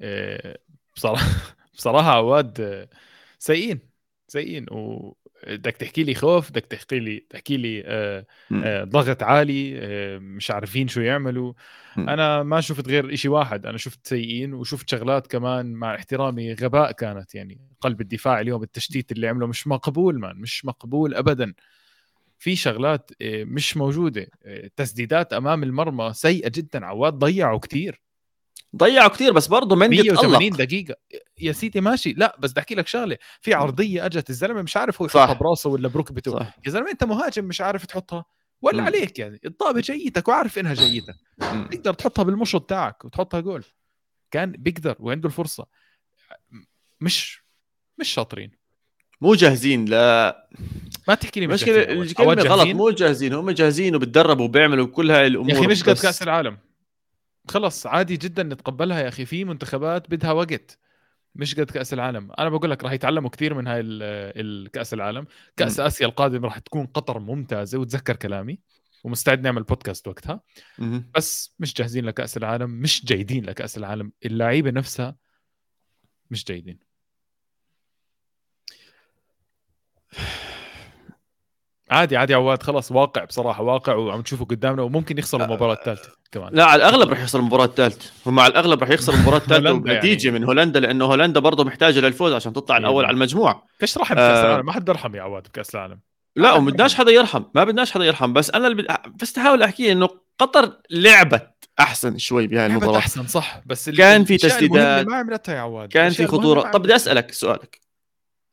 [0.00, 0.58] إيه،
[0.96, 1.26] بصراحه
[1.74, 2.88] بصراحة عواد
[3.38, 3.80] سيئين
[4.28, 4.66] سيئين.
[4.70, 5.14] و
[5.46, 8.26] بدك تحكي لي خوف بدك تحكي لي تحكي لي آه
[8.64, 11.52] آه ضغط عالي آه مش عارفين شو يعملوا.
[11.98, 16.92] أنا ما شفت غير شيء واحد أنا شفت سيئين وشفت شغلات كمان مع احترامي غباء
[16.92, 21.54] كانت يعني قلب الدفاع اليوم التشتيت اللي عمله مش مقبول مان مش مقبول ابدا.
[22.38, 28.02] في شغلات آه، مش موجودة آه، تسديدات أمام المرمى سيئة جدا عواد ضيعوا كثير
[28.76, 30.94] ضيعوا كثير بس برضه مندي 180 دقيقة.
[31.40, 32.12] يا سيدي ماشي.
[32.12, 33.18] لا بس بدي أحكي لك شغلة.
[33.40, 36.56] في عرضية أجت الزلمة مش عارف هو يحطها براسه ولا بركبته صح.
[36.66, 38.24] يا زلمة أنت مهاجم مش عارف تحطها.
[38.62, 39.40] ولا عليك يعني.
[39.44, 41.14] الطابة جيتك وعارف إنها جيدة
[41.70, 43.64] تقدر تحطها بالمشط تاعك وتحطها جول.
[44.30, 45.66] كان بيقدر وعنده الفرصة.
[47.00, 47.42] مش
[47.98, 48.57] مش شاطرين.
[49.20, 50.48] مو جاهزين لا.
[51.08, 55.26] ما تحكي لي مش مشكلة الكلمة غلط مو جاهزين هم جاهزين وبتدربوا وبيعملوا كل هاي
[55.26, 55.50] الأمور.
[55.50, 56.58] يا أخي مش قد كأس العالم؟
[57.48, 60.78] خلص عادي جدا نتقبلها يا أخي في منتخبات بدها وقت.
[61.34, 62.32] مش قد كأس العالم.
[62.38, 65.26] أنا بقول لك راح يتعلموا كثير من هاي الكاس العالم.
[65.56, 65.82] كأس م.
[65.82, 68.58] آسيا القادم راح تكون قطر ممتازة وتذكر كلامي
[69.04, 70.40] ومستعد نعمل بودكاست وقتها.
[70.78, 71.00] م.
[71.14, 74.12] بس مش جاهزين لكأس العالم مش جيدين لكأس العالم.
[74.24, 75.16] اللعيبة نفسها
[76.30, 76.87] مش جيدين.
[81.90, 86.54] عادي عادي عواد خلص واقع بصراحة واقع وعم تشوفه قدامنا وممكن يخسر المباراة الثالثة كمان.
[86.54, 88.10] لا على الأغلب راح يخسر المباراة الثالثة.
[88.26, 90.38] هم على الأغلب راح يخسر المباراة الثالثة بنتيجه يعني.
[90.38, 92.76] من هولندا لأنه هولندا برضه محتاجة للفوز عشان تطلع.
[92.76, 96.00] الأول على المجموعه فيش رحم بكاس آه العالم؟ ما حد يرحم يا عواد بكأس العالم.
[96.36, 100.08] لا وبدناش حدا يرحم ما بدناش حدا يرحم بس أنا اللي بس احاول أحكي إنه
[100.38, 102.98] قطر لعبت أحسن شوي بهاي المباراة.
[102.98, 105.06] أحسن صح بس كان في تسديدات.
[105.06, 105.88] ما عملتها يا عواد.
[105.88, 106.70] كان في خطورة.
[106.70, 107.80] طب بدي أسألك سؤالك.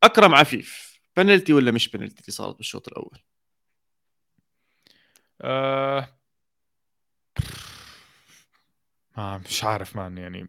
[0.04, 0.95] أكرم عفيف.
[1.18, 3.20] بنالتي ولا مش بنالتي اللي صارت بالشوط الأول؟
[5.42, 6.08] آه...
[9.18, 10.48] آه مش عارف مان يعني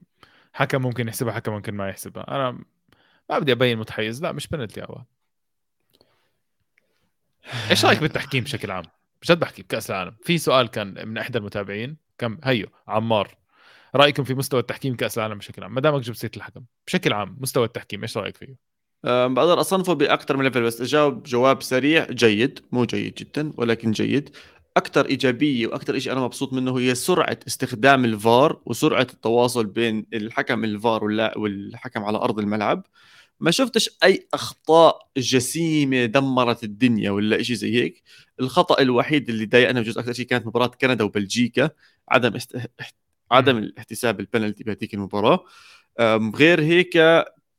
[0.52, 2.24] حكم ممكن يحسبها حكم ممكن ما يحسبها.
[2.28, 2.64] أنا
[3.30, 4.86] ما بدي أبين متحيز لا مش بنالتي يا
[7.70, 8.84] إيش رأيك بالتحكيم بشكل عام؟
[9.22, 10.16] بجد بحكي بكأس العالم.
[10.22, 13.36] في سؤال كان من إحدى المتابعين كم؟ هيو عمار.
[13.94, 17.36] رأيكم في مستوى التحكيم كاس العالم بشكل عام؟ ما دامك جبت سيرة الحكم بشكل عام
[17.40, 18.65] مستوى التحكيم إيش رأيك فيه؟
[19.06, 24.30] بقدر أصنفه بأكثر من level بس إجاوب جواب سريع جيد مو جيد جدا ولكن جيد.
[24.76, 30.64] أكثر إيجابية وأكثر شيء أنا مبسوط منه هي سرعة استخدام الفار وسرعة التواصل بين الحكم
[30.64, 31.04] الفار
[31.36, 32.86] والحكم على أرض الملعب.
[33.40, 38.02] ما شفتش أي أخطاء جسيمة دمرت الدنيا ولا شيء زي هيك.
[38.40, 41.70] الخطأ الوحيد اللي ضايقنا بجوز أكثر شيء كانت مباراة كندا وبلجيكا
[42.08, 42.56] عدم است...
[43.30, 45.44] عدم الاحتساب البنالتي بهذيك المباراة.
[46.36, 46.96] غير هيك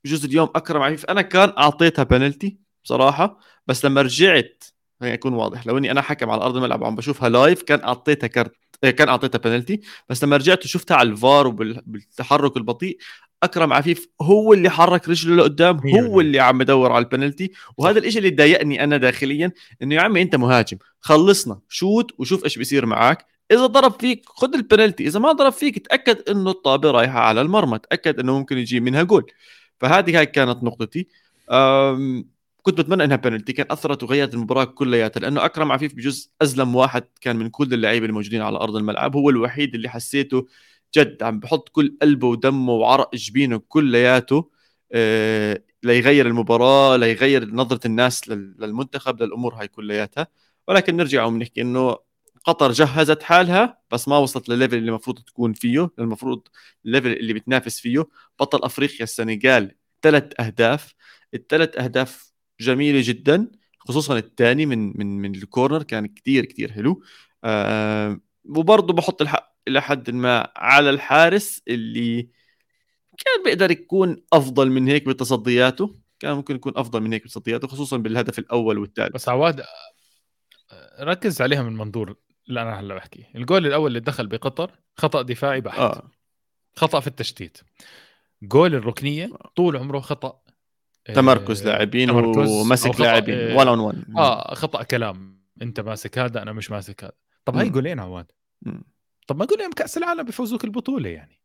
[0.06, 4.64] بجوز اليوم أكرم عفيف أنا كان أعطيتها بنالتي بصراحة بس لما رجعت
[5.00, 8.28] خليني اكون واضح لو إني أنا حكم على أرض الملعب وعم بشوفها live كان أعطيتها
[8.28, 8.52] كارت
[8.84, 12.98] إيه، كان أعطيتها بنالتي بس لما رجعت وشفتها على الفار وبالتحرك البطيء
[13.44, 18.18] أكرم عفيف هو اللي حرك رجله لقدام هو اللي عم بدور على البنالتي وهذا الشيء
[18.18, 23.26] اللي ضايقني أنا داخليا إنه يا عمي أنت مهاجم خلصنا شوت وشوف إيش بيصير معك
[23.52, 27.80] إذا ضرب فيك خذ البنالتي إذا ما ضرب فيك تأكد إنه الطابة رايحة على المرمى
[27.80, 29.32] تأكد إنه ممكن يجي منها جول.
[29.80, 31.08] فهذه هاي كانت نقطتي.
[32.62, 37.04] كنت بتمنى إنها بنالتي كان أثرت وغيرت المباراة كلياتها لأنه أكرم عفيف بجزء أزلم واحد
[37.22, 40.48] كان من كل اللعيبة الموجودين على أرض الملعب هو الوحيد اللي حسيته
[40.98, 44.50] جد عم بحط كل قلبه ودمه وعرق جبينه كلياته
[44.92, 50.28] آه ليغير المباراة ليغير نظرة الناس للمنتخب للأمور هاي كلياتها.
[50.68, 51.98] ولكن نرجع ونحكي إنه
[52.48, 56.48] قطر جهزت حالها بس ما وصلت للليفل اللي المفروض تكون فيه المفروض
[56.86, 58.08] ال level اللي بتنافس فيه.
[58.40, 60.96] بطل أفريقيا السنغال ثلاث أهداف.
[61.34, 67.04] الثلاث أهداف جميلة جدا خصوصا الثاني من من من ال corner كان كثير كثير حلو.
[67.44, 72.22] آه وبرضه بحط الحق إلى حد ما على الحارس اللي
[73.18, 75.96] كان بيقدر يكون أفضل من هيك بتصدياته.
[76.20, 79.14] كان ممكن يكون أفضل من هيك بتصدياته خصوصا بالهدف الأول والثالث.
[79.14, 79.64] بس عواد
[81.00, 82.27] ركز عليها من منظور.
[82.50, 83.26] اللي أنا هلا بحكي.
[83.36, 85.80] الجول الأول اللي دخل بقطر خطأ دفاعي بحت.
[85.80, 86.12] آه.
[86.76, 87.58] خطأ في التشتيت.
[88.42, 90.42] جول الركنية طول عمره خطأ
[91.16, 93.56] تمركز آه، لاعبين ومسك لاعبين.
[93.56, 95.42] 1 on 1 آه خطأ كلام.
[95.62, 97.14] أنت ماسك هذا أنا مش ماسك هذا.
[97.46, 98.32] طب هاي جولين عواد.
[99.28, 101.42] طب ما جولين كأس العالم بيفوزوك البطولة يعني.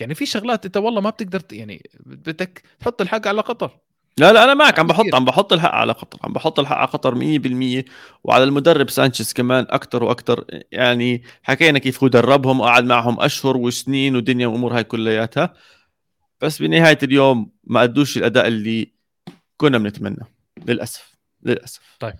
[0.00, 3.78] يعني في شغلات أنت والله ما بتقدر يعني بدك تحط الحق على قطر.
[4.18, 6.86] لا لا أنا معك عم بحط عم بحط الحق على قطر عم بحط الحق على
[6.86, 7.84] قطر 100%
[8.24, 14.16] وعلى المدرب سانشيز كمان أكثر وأكثر يعني حكينا كيف هو دربهم وقعد معهم أشهر وسنين
[14.16, 15.54] ودنيا وامور هاي كلياتها.
[16.40, 18.92] بس بنهاية اليوم ما أدوش الأداء اللي
[19.56, 20.24] كنا بنتمنى
[20.66, 21.96] للأسف للأسف.
[22.00, 22.14] طيب.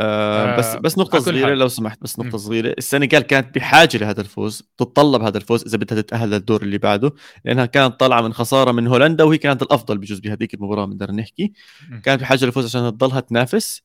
[0.00, 2.74] آه بس آه، بس نقطة صغيرة لو سمحت بس نقطة صغيرة.
[2.78, 7.12] السنغال كانت بحاجة لهذا الفوز تتطلب هذا الفوز إذا بدها تتأهل للدور اللي بعده
[7.44, 11.52] لأنها كانت طالعة من خسارة من هولندا وهي كانت الأفضل بجوز بهذيك المباراة بنقدر نحكي.
[12.02, 13.82] كانت بحاجة للفوز عشان تضلها تنافس.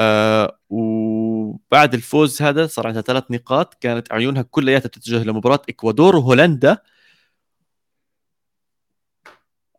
[0.00, 6.78] آه وبعد الفوز هذا صار عندها ثلاث نقاط كانت عيونها كلياتها تتجه لمباراة إكوادور وهولندا.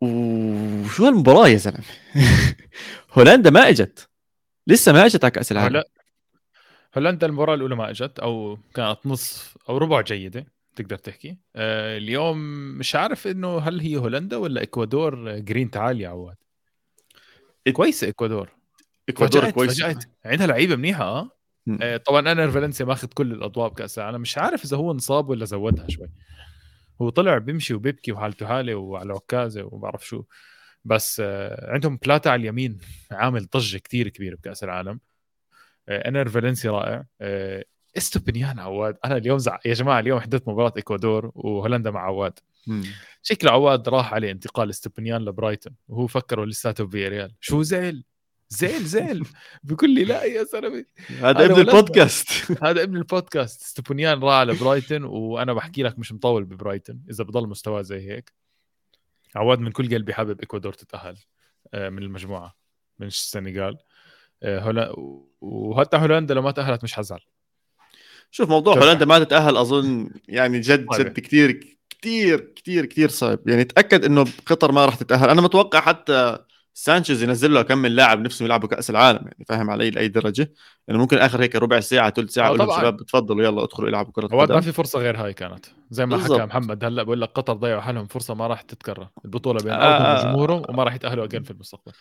[0.02, 1.84] وشو هالمباراة يا زلمة؟
[3.18, 4.09] هولندا ما إجت.
[4.70, 5.88] لسه ما اجت على كاس العالم هلا
[6.96, 11.36] هولندا المباراة الأولى ما اجت أو كانت نصف أو ربع جيدة تقدر تحكي.
[11.56, 12.38] آه اليوم
[12.78, 16.36] مش عارف إنه هل هي هولندا ولا إكوادور جرين تعال يا عواد
[17.72, 18.48] كويسة إكوادور.
[19.08, 21.30] إكوادور كويسه عندها لعيبة منيحة آه,
[21.82, 24.20] آه طبعا أنا فالنسيا ماخذ كل الأضواء بكأس العالم.
[24.20, 26.08] مش عارف إذا هو انصاب ولا زودها شوي.
[27.02, 30.22] هو طلع بيمشي وبيبكي وحالته حاله وعلى عكازة وما بعرف شو.
[30.84, 32.78] بس آه، عندهم بلاتا على اليمين
[33.10, 35.00] عامل ضجة كثير كبيرة بكأس العالم.
[35.88, 37.04] آه، إنر فالنسيا رائع.
[37.20, 37.64] آه،
[37.96, 38.96] إستوبينيان عواد.
[39.04, 39.58] أنا اليوم زع...
[39.64, 42.38] يا جماعة اليوم حضرت مباراة إكوادور وهولندا مع عواد.
[43.22, 45.74] شكله عواد راح عليه انتقال إستوبينيان لبرايتون.
[45.88, 48.04] وهو فكره لساته ريال شو زعل؟
[48.48, 49.22] زعل زعل.
[49.62, 50.84] بيقول لي لا يا زلمه
[51.20, 52.28] هذا ابن البودكاست.
[52.64, 53.62] هذا ابن البودكاست.
[53.62, 58.32] إستوبينيان راح على برايتون وأنا بحكي لك مش مطول ببرايتون إذا بضل مستواه زي هيك.
[59.36, 61.16] عواد من كل قلبي حابب إكوادور تتأهل
[61.74, 62.56] آه، من المجموعة
[62.98, 63.78] من السنغال.
[64.42, 64.94] آه، هولا
[65.40, 67.20] وحتى هولندا لو ما تأهلت مش حزعل
[68.30, 73.48] شوف موضوع هولندا ما تتأهل أظن يعني جد جد كثير كثير كثير كثير صعب.
[73.48, 75.28] يعني تأكد إنه قطر ما راح تتأهل.
[75.30, 76.38] أنا متوقع حتى
[76.80, 80.52] سانشيز ينزل له كم من لاعب نفسهم يلعبوا كأس العالم يعني فاهم علي لأي درجة؟
[80.88, 84.12] يعني ممكن آخر هيك ربع ساعة ثلث ساعة أقول لهم شباب تفضلوا يلا ادخلوا العبوا
[84.12, 85.66] كرة قدم ما في فرصة غير هاي كانت.
[85.90, 86.38] زي ما بالزبط.
[86.38, 89.08] حكى محمد هلأ بقول لك قطر ضيعوا حالهم فرصة ما راح تتكرر.
[89.24, 90.20] البطولة بين آه.
[90.20, 91.92] وجمهورهم وما راح يتأهلوا اجين في المستقبل.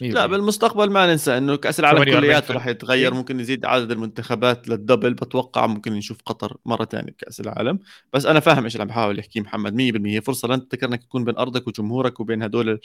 [0.00, 5.14] لا بالمستقبل ما ننسى إنه كأس العالم كلياته راح يتغير ممكن يزيد عدد المنتخبات للدبل.
[5.14, 7.78] بتوقع ممكن نشوف قطر مرة ثانية بكأس العالم.
[8.12, 11.24] بس أنا فاهم إيش اللي عم بحاول يحكيه محمد 100% فرصة لن تذكر انك تكون
[11.24, 12.80] بين أرضك وجمهورك وبين هدول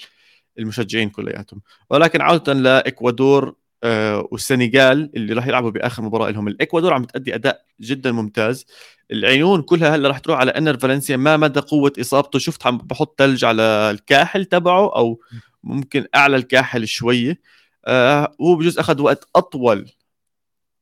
[0.60, 1.62] المشجعين كلياتهم.
[1.90, 6.48] ولكن عودة لاكوادور آه والسنغال اللي راح يلعبوا بآخر مباراة لهم.
[6.48, 8.66] الإكوادور عم تأدي أداء جدا ممتاز.
[9.12, 11.18] العيون كلها هلأ راح تروح على إنر فالنسيا.
[11.18, 15.20] ما مدى قوة إصابته؟ شفت عم بحط ثلج على الكاحل تبعه أو
[15.64, 17.42] ممكن أعلى الكاحل شوية
[17.86, 19.92] آه هو بجوز أخذ وقت أطول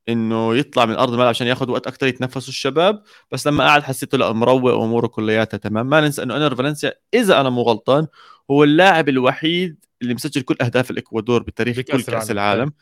[0.09, 3.03] إنه يطلع من أرض الملعب عشان ياخذ وقت أكثر يتنفسوا الشباب.
[3.31, 5.89] بس لما قعد حسيته لأ مروق وأموره كلياتها تمام.
[5.89, 8.07] ما ننسى إنه إنر فالنسيا إذا أنا مو غلطان
[8.51, 12.73] هو اللاعب الوحيد اللي مسجل كل أهداف الإكوادور بتاريخ كل كأس العالم.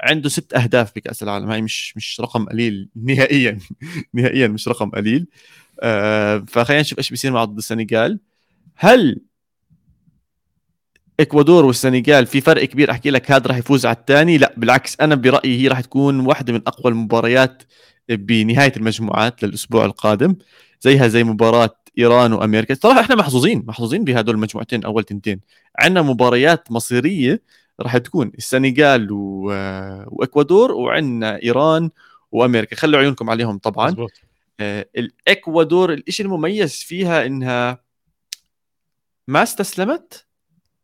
[0.00, 1.50] عنده ست أهداف بكأس العالم.
[1.50, 2.88] هاي مش مش رقم قليل.
[3.08, 3.58] نهائيا.
[4.14, 5.26] نهائيا مش رقم قليل.
[5.80, 8.18] آه فخلينا نشوف إيش بيصير مع ضد السنغال.
[8.76, 9.20] هل
[11.20, 14.38] إكوادور والسنغال في فرق كبير؟ أحكي لك هذا راح يفوز على الثاني.
[14.38, 17.62] لا بالعكس أنا برأيي هي راح تكون واحدة من أقوى المباريات
[18.08, 20.36] بنهاية المجموعات للأسبوع القادم.
[20.80, 22.74] زيها زي مباراة إيران وأمريكا.
[22.74, 25.40] صراحة إحنا محظوظين محظوظين بهدول المجموعتين أول تنتين.
[25.78, 27.42] عندنا مباريات مصيرية
[27.80, 29.44] راح تكون السنغال و...
[30.06, 31.90] وإكوادور وعندنا إيران
[32.32, 32.76] وأمريكا.
[32.76, 33.86] خلوا عيونكم عليهم طبعا.
[33.86, 34.12] مزبوط.
[34.60, 37.84] آه الإكوادور الشيء المميز فيها إنها
[39.28, 40.26] ما استسلمت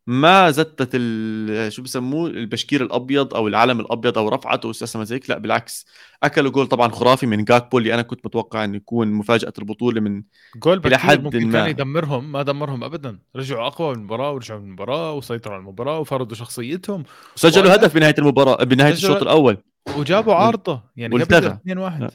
[0.07, 5.37] ما زتت ال- شو بسموه البشكير الأبيض أو العلم الأبيض أو رفعته واستسلمت زيك؟ لا
[5.37, 5.85] بالعكس.
[6.23, 10.23] اكلوا جول طبعا خرافي من جاكبو اللي أنا كنت متوقع إنه يكون مفاجأة البطولة من
[10.55, 11.51] جول بكير حد ممكن ما.
[11.59, 13.19] كان يدمرهم ما دمرهم ابدا.
[13.35, 17.03] رجعوا أقوى من المباراة ورجعوا من المباراة وسيطروا على المباراة وفرضوا شخصيتهم
[17.35, 19.57] سجلوا وأنا- هدف بنهاية المباراة بنهاية سجلوا- الشوط الأول.
[19.97, 21.23] وجابوا عارضة يعني.
[21.23, 22.11] قبل 2 1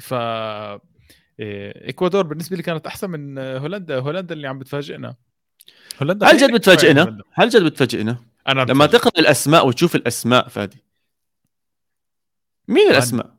[0.00, 0.14] ف
[1.40, 5.14] إيه، إكوادور بالنسبة لي كانت أحسن من هولندا هولندا اللي عم بتفاجئنا.
[6.02, 7.18] هولندا هل جد بتفاجئنا.
[7.32, 8.16] هل جد بتفاجئنا؟
[8.48, 8.86] أنا لما.
[8.86, 10.84] تقرأ الأسماء وتشوف الأسماء فادي.
[12.68, 13.34] مين الأسماء؟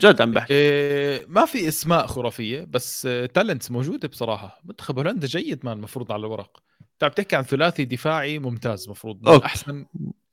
[0.00, 0.54] جد عم بحكي.
[0.54, 3.02] إيه ما في أسماء خرافية بس
[3.34, 4.60] talents موجودة بصراحة.
[4.64, 6.62] منتخب هولندا جيد ما المفروض على الورق.
[6.92, 9.46] انت عم تحكي عن ثلاثي دفاعي ممتاز مفروض من okay.
[9.46, 9.86] أحسن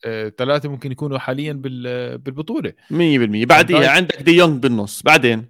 [0.05, 2.73] آه، ثلاثة ممكن يكونوا حاليا بال- بالبطولة.
[2.89, 3.89] 100% بعديها.
[3.89, 5.01] عندك دي يونغ بالنص.
[5.01, 5.45] بعدين؟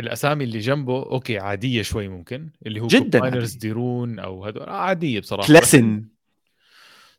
[0.00, 3.58] الأسامي اللي جنبه okay عادية شوي ممكن اللي هو جداً عادية.
[3.58, 6.08] دي رون أو هدول آه، عادية بصراحة كلاسن.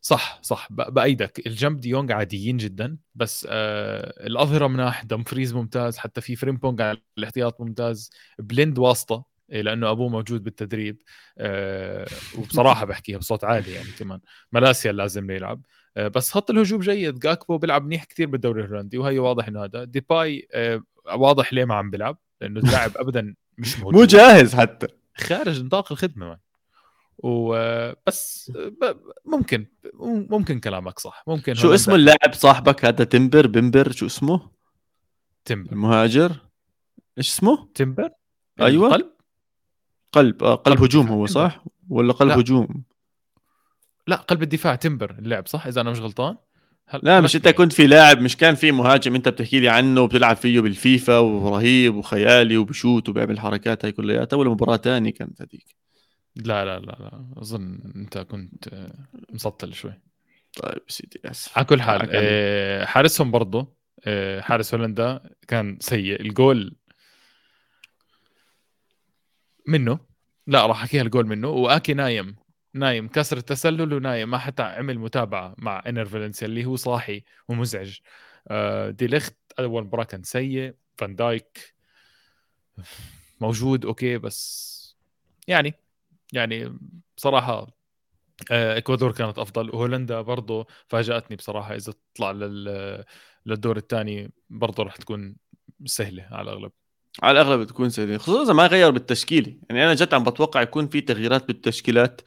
[0.00, 1.46] صح صح بأيدك.
[1.46, 7.60] الجنب ديونج عاديين جدا بس آه الأظهرة مناح دمفريز ممتاز حتى في فريمبونج على الاحتياط
[7.60, 8.10] ممتاز.
[8.38, 11.02] بليند واسطة إيه، لأنه أبوه موجود بالتدريب
[11.38, 12.06] آه
[12.38, 14.20] وبصراحة بحكيها بصوت عالي يعني كمان.
[14.52, 17.18] ملاسيا لازم يلعب آه بس خط الهجوم جيد.
[17.18, 19.84] جاكبو بيلعب منيح كثير بالدوري الهولندي وهي واضح إنه هذا.
[19.84, 20.82] ديباي آه
[21.16, 22.18] واضح ليه ما عم بيلعب.
[22.40, 23.94] لأنه اللاعب ابدا مش موجود.
[23.94, 24.86] مو جاهز حتى.
[25.16, 26.26] خارج نطاق الخدمة.
[26.26, 26.38] مان
[27.18, 28.52] وبس
[29.24, 29.66] ممكن
[30.30, 31.24] ممكن كلامك صح.
[31.26, 34.50] ممكن شو اسمه اللاعب صاحبك هذا؟ تمبر بمبر شو اسمه؟
[35.44, 36.36] تمبر المهاجر.
[37.18, 38.10] إيش اسمه؟ تمبر
[38.60, 38.86] أيوة.
[38.86, 39.10] القلب
[40.12, 41.08] قلب آه قلب قلب هجوم.
[41.08, 42.40] هو صح؟ ولا قلب لا.
[42.40, 42.84] هجوم؟
[44.06, 46.36] لا قلب الدفاع تمبر اللعب صح؟ إذا أنا مش غلطان.
[46.88, 47.00] هل...
[47.02, 50.36] لا مش انت كنت في لاعب مش كان في مهاجم انت بتحكي لي عنه وبتلعب
[50.36, 55.76] فيه بالفيفا ورهيب وخيالي وبشوت وبيعمل حركات هاي كلياتها ولا مباراة ثانية كانت هذيك.
[56.36, 57.26] لا لا لا لا.
[57.36, 58.94] أظن أنت كنت آه،
[59.32, 60.00] مسطل شوي.
[60.62, 61.58] طيب سيدي آسف.
[61.58, 62.08] على كل حال.
[62.12, 66.20] آه، حارسهم برضه آه، حارس هولندا كان سيء.
[66.20, 66.76] الجول
[69.68, 69.98] منه.
[70.46, 71.48] لا راح أحكيها الجول منه.
[71.48, 72.36] وآكي نايم.
[72.74, 77.98] نايم كسر التسلل ونايم ما حتى عمل متابعة مع إنر فالنسيا اللي هو صاحي ومزعج.
[78.48, 81.74] آه، دي ليخت أول مباراة كان سيء فان دايك
[83.40, 84.74] موجود okay بس
[85.48, 85.74] يعني
[86.32, 86.78] يعني
[87.16, 87.66] بصراحة
[88.50, 89.70] آه، إكوادور كانت أفضل.
[89.70, 93.04] وهولندا برضه فاجأتني بصراحة إذا تطلع لل
[93.46, 95.36] للدور الثاني برضه راح تكون
[95.84, 96.72] سهلة على الأغلب.
[97.22, 99.56] على الأغلب بتكون سهلة خصوصا إذا ما غير بالتشكيلة.
[99.70, 102.20] يعني أنا جد عم بتوقع يكون في تغييرات بالتشكيلات.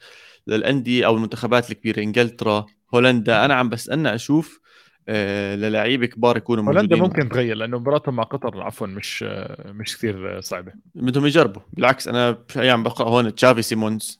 [0.48, 3.44] للأندية أو المنتخبات الكبيرة إنجلترا هولندا.
[3.44, 4.60] أنا عم بستنى أشوف
[5.08, 9.72] آه للاعيبة كبار يكونوا هولندا موجودين ممكن تغير لأنه مباراتهم مع قطر عفوا مش آه،
[9.72, 10.72] مش كثير صعبة.
[10.94, 11.62] بدهم يجربوا.
[11.72, 14.18] بالعكس أنا في عم بقرأ هون تشافي سيمونز.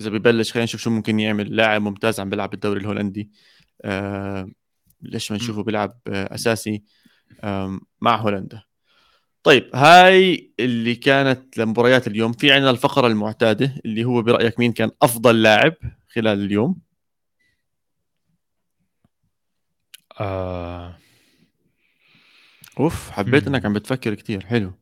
[0.00, 3.30] إذا ببلش خلينا نشوف شو ممكن يعمل لاعب ممتاز عم بيلعب بالدوري الهولندي.
[3.84, 4.48] آه
[5.02, 6.82] ليش ما نشوفه بيلعب آه أساسي
[7.40, 8.62] آه مع هولندا.
[9.42, 12.32] طيب هاي اللي كانت لمباريات اليوم.
[12.32, 15.74] في عندنا الفقرة المعتادة اللي هو برأيك مين كان أفضل لاعب
[16.08, 16.80] خلال اليوم؟
[20.20, 20.96] آه.
[22.80, 23.54] أوف حبيت مم.
[23.54, 24.46] إنك عم بتفكر كتير.
[24.46, 24.72] حلو.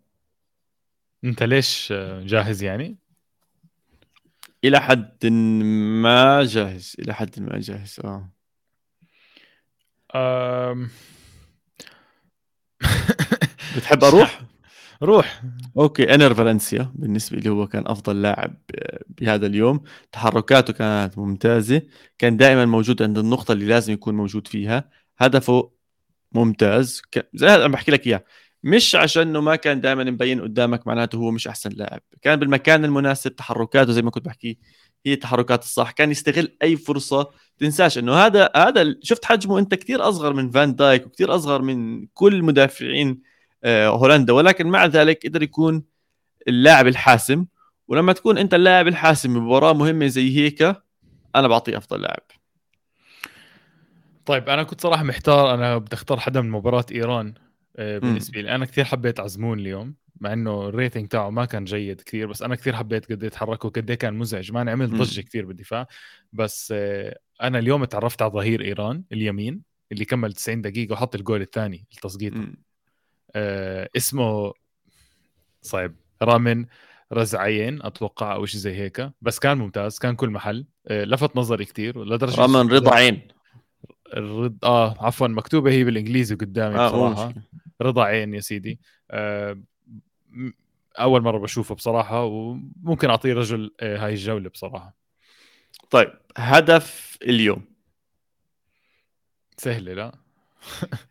[1.25, 1.93] أنت ليش
[2.23, 2.97] جاهز يعني؟
[4.65, 8.31] إلى حد ما جاهز إلى حد ما جاهز آه.
[10.15, 10.91] آم...
[13.77, 14.41] بتحب أروح؟
[15.03, 15.43] روح.
[15.77, 18.55] أوكي انر فالنسيا بالنسبة لي هو كان أفضل لاعب
[19.09, 19.81] بهذا اليوم.
[20.13, 21.83] تحركاته كانت ممتازة
[22.19, 24.91] كان دائما موجود عند النقطة اللي لازم يكون موجود فيها.
[25.19, 25.71] هدفه
[26.33, 27.03] ممتاز.
[27.13, 27.29] ك...
[27.35, 28.25] زي هذا عم بحكي لك إياه.
[28.63, 32.01] مش عشان إنه ما كان دائما مبين قدامك معناته هو مش أحسن لاعب.
[32.23, 34.59] كان بالمكان المناسب تحركاته زي ما كنت بحكي
[35.07, 35.91] هي التحركات الصح.
[35.91, 37.99] كان يستغل أي فرصة تنساش.
[37.99, 42.43] إنه هذا هذا شفت حجمه أنت كثير أصغر من فان دايك وكثير أصغر من كل
[42.43, 43.30] مدافعين آه،
[43.65, 44.33] هولندا.
[44.33, 45.85] ولكن مع ذلك قدر يكون
[46.49, 47.47] اللاعب الحاسم.
[47.89, 50.63] ولما تكون أنت اللاعب الحاسم بمباراة مهمة زي هيك
[51.35, 52.23] أنا بعطيه أفضل لاعب.
[54.27, 55.55] طيب أنا كنت صراحة محتار.
[55.55, 57.35] أنا بدي أختار حدا من مباراة إيران
[57.77, 58.55] آه، بالنسبة لي.
[58.55, 62.43] أنا كثير حبيت عزمون اليوم مع إنه ال rating تاعه ما كان جيد كثير بس
[62.43, 64.53] أنا كثير حبيت قد إيه تحرك وقد إيه كان مزعج.
[64.53, 64.99] ما عمل.
[64.99, 65.87] ضجة كثير بالدفاع.
[66.33, 71.43] بس آه، أنا اليوم تعرفت على ظهير إيران اليمين اللي كمل 90 دقيقة وحط الجول
[71.43, 72.35] الثاني التسقيط.
[72.35, 72.70] آه
[73.97, 74.53] اسمه
[75.63, 75.95] صعب.
[76.23, 76.67] رامين
[77.13, 79.11] رزعين أتوقع أو شيء زي هيك.
[79.21, 80.67] بس كان ممتاز كان كل محل.
[80.87, 83.29] آه لفت نظري كثير لدرجه رامن رضا عين.
[84.17, 87.35] الرض آه عفوا مكتوبة هي بالإنجليزي قدامي مو بصراحة.
[87.83, 88.81] رضا عين يا سيدي.
[89.11, 89.63] آه
[90.99, 94.97] أول مرة بشوفه بصراحة وممكن أعطيه رجل آه هاي الجولة بصراحة.
[95.91, 97.65] طيب هدف اليوم.
[99.57, 100.19] سهلة لا.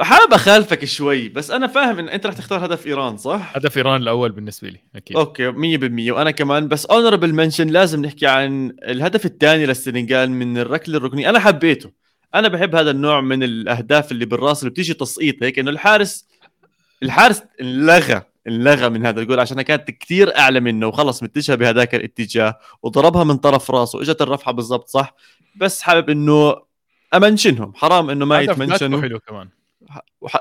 [0.00, 4.02] حابب أخالفك شوي بس أنا فاهم إن أنت رح تختار هدف إيران صح؟ هدف إيران
[4.02, 5.16] الأول بالنسبة لي أكيد.
[5.16, 10.96] okay 100% وأنا كمان بس honorable mention لازم نحكي عن الهدف الثاني للسنغال من الركله
[10.96, 11.90] الركنيه أنا حبيته.
[12.34, 16.28] أنا بحب هذا النوع من الأهداف اللي بالرأس اللي بتيجي تسقيط هيك إنه الحارس
[17.02, 22.58] الحارس انلغى انلغى من هذا الجول عشان كانت كثير أعلى منه وخلص متجهه بهذاك الاتجاه
[22.82, 25.14] وضربها من طرف راسه اجت الرفعة بالضبط صح؟
[25.56, 26.56] بس حابب إنه
[27.14, 29.00] أمنشنهم حرام إنه ما يتمنشنوا.
[29.00, 29.48] حلو كمان.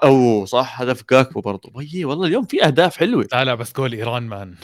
[0.04, 3.28] أوه صح هدف جاكبو برضه وي والله اليوم في أهداف حلوة.
[3.34, 4.56] لا لا بس جول إيران man.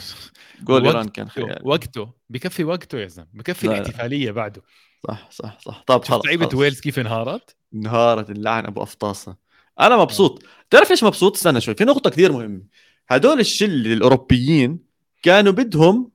[0.62, 1.58] جول إيران كان خيال.
[1.62, 3.28] وقته بكفي وقته يا زلمة.
[3.34, 4.62] بكفي الاحتفالية بعده.
[5.08, 5.84] صح صح صح.
[5.86, 9.36] طب خلص لعيبة ويلز كيف انهارت؟ انهارت اللعن أبو أفطاسة.
[9.80, 10.42] أنا مبسوط.
[10.70, 11.74] تعرف ليش مبسوط؟ استنى شوي.
[11.74, 12.62] في نقطة كثير مهمة.
[13.08, 14.78] هدول الشله الأوروبيين
[15.22, 16.10] كانوا بدهم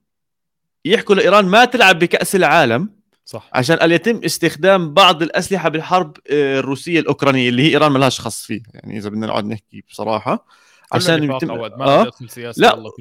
[0.86, 2.90] يحكوا لإيران ما تلعب بكأس العالم
[3.26, 3.50] صح.
[3.54, 8.20] عشان قال يتم استخدام بعض الأسلحة بالحرب آه، الروسية الأوكرانية اللي هي إيران ما لهاش
[8.20, 10.46] خص فيه يعني إذا بدنا نقعد نحكي بصراحة.
[10.92, 12.12] عشان يتم ما آه؟
[12.58, 12.74] لا.
[12.74, 12.92] والله,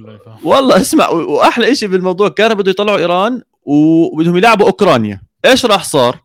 [0.44, 5.22] والله اسمع وأحلى شيء بالموضوع كانوا بده يطلعوا إيران وبدهم يلعبوا أوكرانيا.
[5.44, 6.24] إيش راح صار؟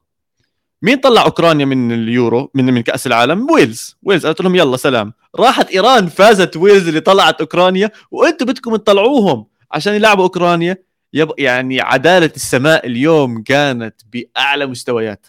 [0.81, 3.97] مين طلع أوكرانيا من اليورو من من كأس العالم؟ ويلز.
[4.03, 5.13] ويلز قالت لهم يلا سلام.
[5.39, 10.77] راحت إيران فازت ويلز اللي طلعت أوكرانيا وأنتم بدكم تطلعوهم عشان يلعبوا أوكرانيا.
[11.13, 11.31] يب...
[11.37, 15.27] يعني عدالة السماء اليوم كانت بأعلى مستويات.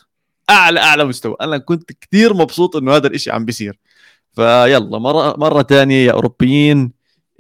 [0.50, 1.36] أعلى أعلى مستوى.
[1.40, 3.78] أنا كنت كثير مبسوط إنه هذا الإشي عم بيصير.
[4.34, 6.92] فيلا مرة مرة ثانية يا أوروبيين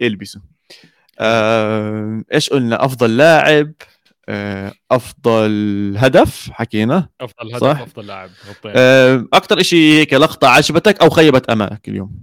[0.02, 0.40] البسوا.
[1.18, 2.22] آه...
[2.34, 3.72] إيش قلنا؟ أفضل لاعب
[4.28, 4.72] آه...
[4.90, 8.30] أفضل هدف حكينا؟ أفضل هدف صح؟ أفضل لاعب.
[8.66, 9.26] آه...
[9.32, 12.22] أكثر شيء هيك لقطة عجبتك أو خيبت امالك اليوم؟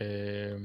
[0.00, 0.60] آه...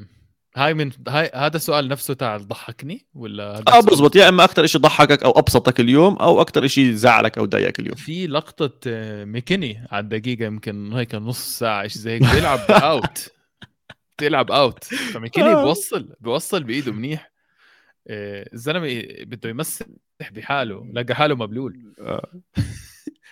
[0.58, 4.16] هاي من هاي هذا السؤال نفسه تاع ضحكني ولا آه بزبط.
[4.16, 7.96] يا إما أكثر شيء ضحكك أو أبسطك اليوم أو أكثر شيء زعلك أو ضايقك اليوم.
[7.96, 13.30] في لقطة آه، ميكيني على الدقيقة يمكن هيك نص ساعة شيء زي هيك بيلعب out
[14.20, 15.64] بيلعب out فميكيني آه.
[15.64, 17.32] بوصل بوصل بإيده منيح.
[18.08, 19.86] آه، الزلمة بده يمسح
[20.32, 21.94] بحاله لقى حاله مبلول.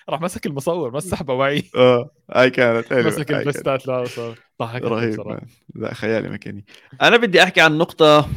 [0.10, 5.40] راح مسك المصور مسح بواعيه آه هاي كانت حلوة مسك البستات لا صار ضحك رهيب
[5.76, 6.66] لا خيالي مكاني.
[7.02, 8.30] أنا بدي أحكي عن نقطة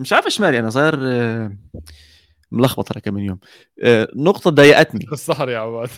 [0.00, 1.56] مش عارف إيش مالي أنا صاير آه،
[2.50, 3.38] ملخبط على كم يوم.
[3.82, 5.06] آه، نقطة ضايقتني.
[5.12, 5.90] السهر يا عواد.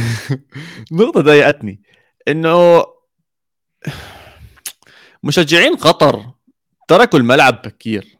[0.92, 1.82] نقطة ضايقتني
[2.28, 2.84] إنه
[5.22, 6.24] مشجعين قطر
[6.88, 8.16] تركوا الملعب بكير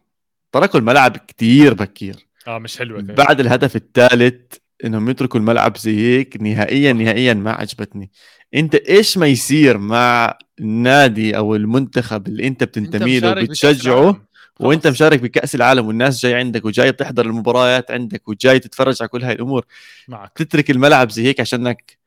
[0.52, 2.26] تركوا الملعب كتير بكير.
[2.46, 8.10] آه مش حلوة بعد الهدف الثالث إنهم يتركوا الملعب زي هيك نهائيا نهائيا ما عجبتني.
[8.54, 14.26] أنت إيش ما يصير مع النادي أو المنتخب اللي أنت بتنتمي له وبتشجعه
[14.60, 19.24] وأنت مشارك بكأس العالم والناس جاي عندك وجاي تحضر المباريات عندك وجاي تتفرج على كل
[19.24, 19.64] هاي الأمور.
[20.08, 20.32] معك.
[20.36, 21.98] تترك الملعب زي هيك عشانك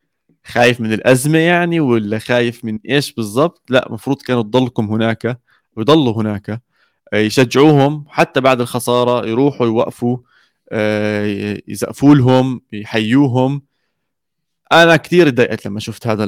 [0.46, 5.40] خايف من الأزمة يعني ولا خايف من إيش بالضبط؟ لا المفروض كانوا تضلكم هناك
[5.76, 6.62] ويضلوا هناك
[7.14, 10.18] يشجعوهم حتى بعد الخسارة يروحوا يوقفوا
[11.68, 13.62] يزقفوا لهم يحيوهم.
[14.72, 16.24] أنا كثير تضايقت لما شفت هذا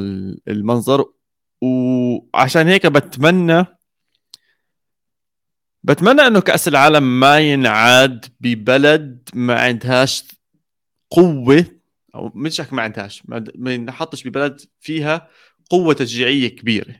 [0.47, 1.05] المنظر
[1.61, 3.65] وعشان هيك بتمنى
[5.83, 10.23] بتمنى إنه كأس العالم ما ينعاد ببلد ما عندهاش
[11.09, 11.65] قوة
[12.15, 13.23] أو مش ما عندهاش
[13.55, 15.27] ما ينحطش ببلد فيها
[15.69, 16.95] قوة تشجيعية كبيرة.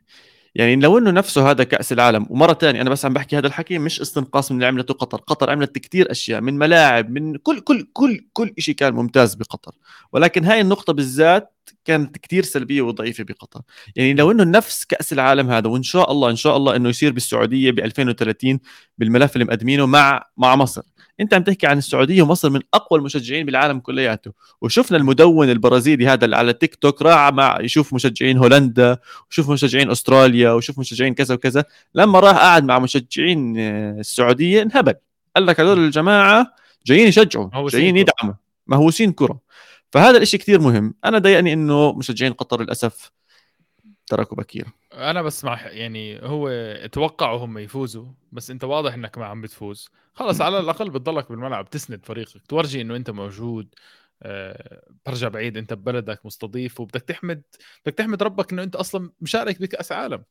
[0.55, 3.77] يعني لو إنه نفسه هذا كأس العالم ومرة ثانية أنا بس عم بحكي هذا الحكي
[3.79, 7.87] مش استنقاص من اللي عملته قطر قطر عملت كثير أشياء من ملاعب من كل كل
[7.93, 9.71] كل كل شيء كان ممتاز بقطر.
[10.13, 11.53] ولكن هاي النقطة بالذات
[11.85, 13.61] كانت كثير سلبية وضعيفة بقطر.
[13.95, 17.11] يعني لو إنه نفس كأس العالم هذا وإن شاء الله إن شاء الله إنه يصير
[17.11, 18.59] بالسعودية ب 2030
[18.97, 20.81] بالملف اللي مقدمينه مع مع مصر.
[21.19, 24.31] أنت عم تحكي عن السعودية ومصر من أقوى المشجعين بالعالم كلياته.
[24.61, 28.97] وشفنا المدون البرازيلي هذا على تيك توك راح مع يشوف مشجعين هولندا
[29.29, 31.63] وشوف مشجعين أستراليا وشوف مشجعين كذا وكذا.
[31.95, 34.93] لما راح قعد مع مشجعين آه، السعودية انهبل.
[35.35, 36.53] قال لك هذول الجماعة
[36.85, 38.33] جايين يشجعوا جايين يدعموا.
[38.67, 39.39] مهووسين كرة.
[39.91, 40.95] فهذا الإشي كثير مهم.
[41.05, 43.11] أنا ضايقني إنه مشجعين قطر للأسف
[44.07, 44.67] تركوا بكير.
[44.93, 46.49] أنا بس مع يعني هو
[46.91, 49.89] توقعوا هم يفوزوا بس أنت واضح إنك ما عم بتفوز.
[50.13, 53.75] خلص على الأقل بتضلك بالملعب تسند فريقك تورجي إنه أنت موجود
[54.23, 57.41] أه برجع بعيد أنت ببلدك مستضيف وبدك تحمد
[57.85, 60.23] بدك تحمد ربك إنه أنت أصلا مشارك بكأس عالم.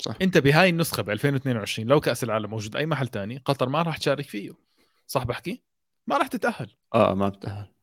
[0.00, 0.14] صح.
[0.22, 3.96] أنت بهاي النسخة ب 2022 لو كأس العالم موجود أي محل تاني قطر ما راح
[3.98, 4.50] تشارك فيه.
[5.06, 5.62] صح بحكي؟
[6.06, 6.70] ما راح تتأهل.
[6.94, 7.77] آه ما بتأهل.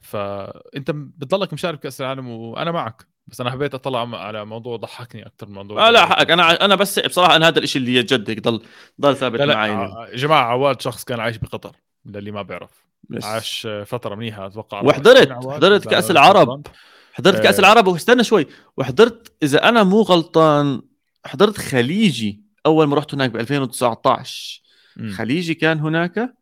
[0.00, 5.46] فأنت بتضلك مشارك بكأس العالم وأنا معك بس أنا حبيت أطلع على موضوع ضحكني أكثر
[5.48, 6.30] من موضوع آه لا حقك.
[6.30, 8.62] أنا أنا بس بصراحة أنا هذا الشيء اللي جد ضل
[9.00, 9.70] ضل ثابت معي.
[9.70, 11.76] يا جماعة عواد شخص كان عايش بقطر
[12.06, 12.70] للي ما بيعرف.
[13.08, 13.24] بس.
[13.24, 14.82] عاش فترة منيحة أتوقع.
[14.82, 16.50] وحضرت حضرت كأس العرب.
[16.50, 16.72] غلطان.
[17.12, 17.42] حضرت آه.
[17.42, 18.46] كاس العرب واستنى شوي.
[18.76, 20.82] وحضرت إذا أنا مو غلطان
[21.26, 24.62] حضرت خليجي أول ما رحت هناك ب 2019
[24.96, 25.10] مم.
[25.10, 26.34] خليجي كان هناك؟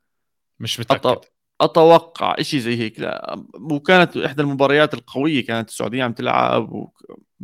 [0.60, 1.20] مش متأكد.
[1.60, 3.44] أتوقع شيء زي هيك لا.
[3.54, 6.92] وكانت إحدى المباريات القوية كانت السعودية عم تلعب و...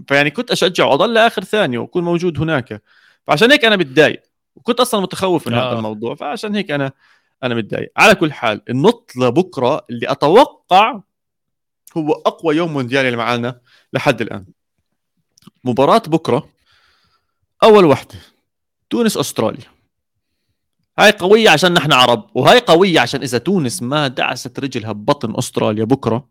[0.08, 2.82] فيعني كنت أشجع وأضل لآخر ثانية وأكون موجود هناك.
[3.26, 4.22] فعشان هيك أنا متضايق
[4.56, 5.68] وكنت أصلا متخوف من آه.
[5.68, 6.92] هذا الموضوع فعشان هيك أنا
[7.42, 7.92] أنا متضايق.
[7.96, 11.00] على كل حال النط لبكرة اللي أتوقع
[11.96, 13.60] هو أقوى يوم مونديالي اللي معانا
[13.92, 14.46] لحد الآن.
[15.64, 16.48] مباراة بكرة
[17.62, 18.18] أول وحده
[18.90, 19.73] تونس أستراليا.
[20.98, 25.84] هاي قوية عشان نحن عرب وهاي قوية عشان إذا تونس ما دعست رجلها ببطن أستراليا
[25.84, 26.28] بكرة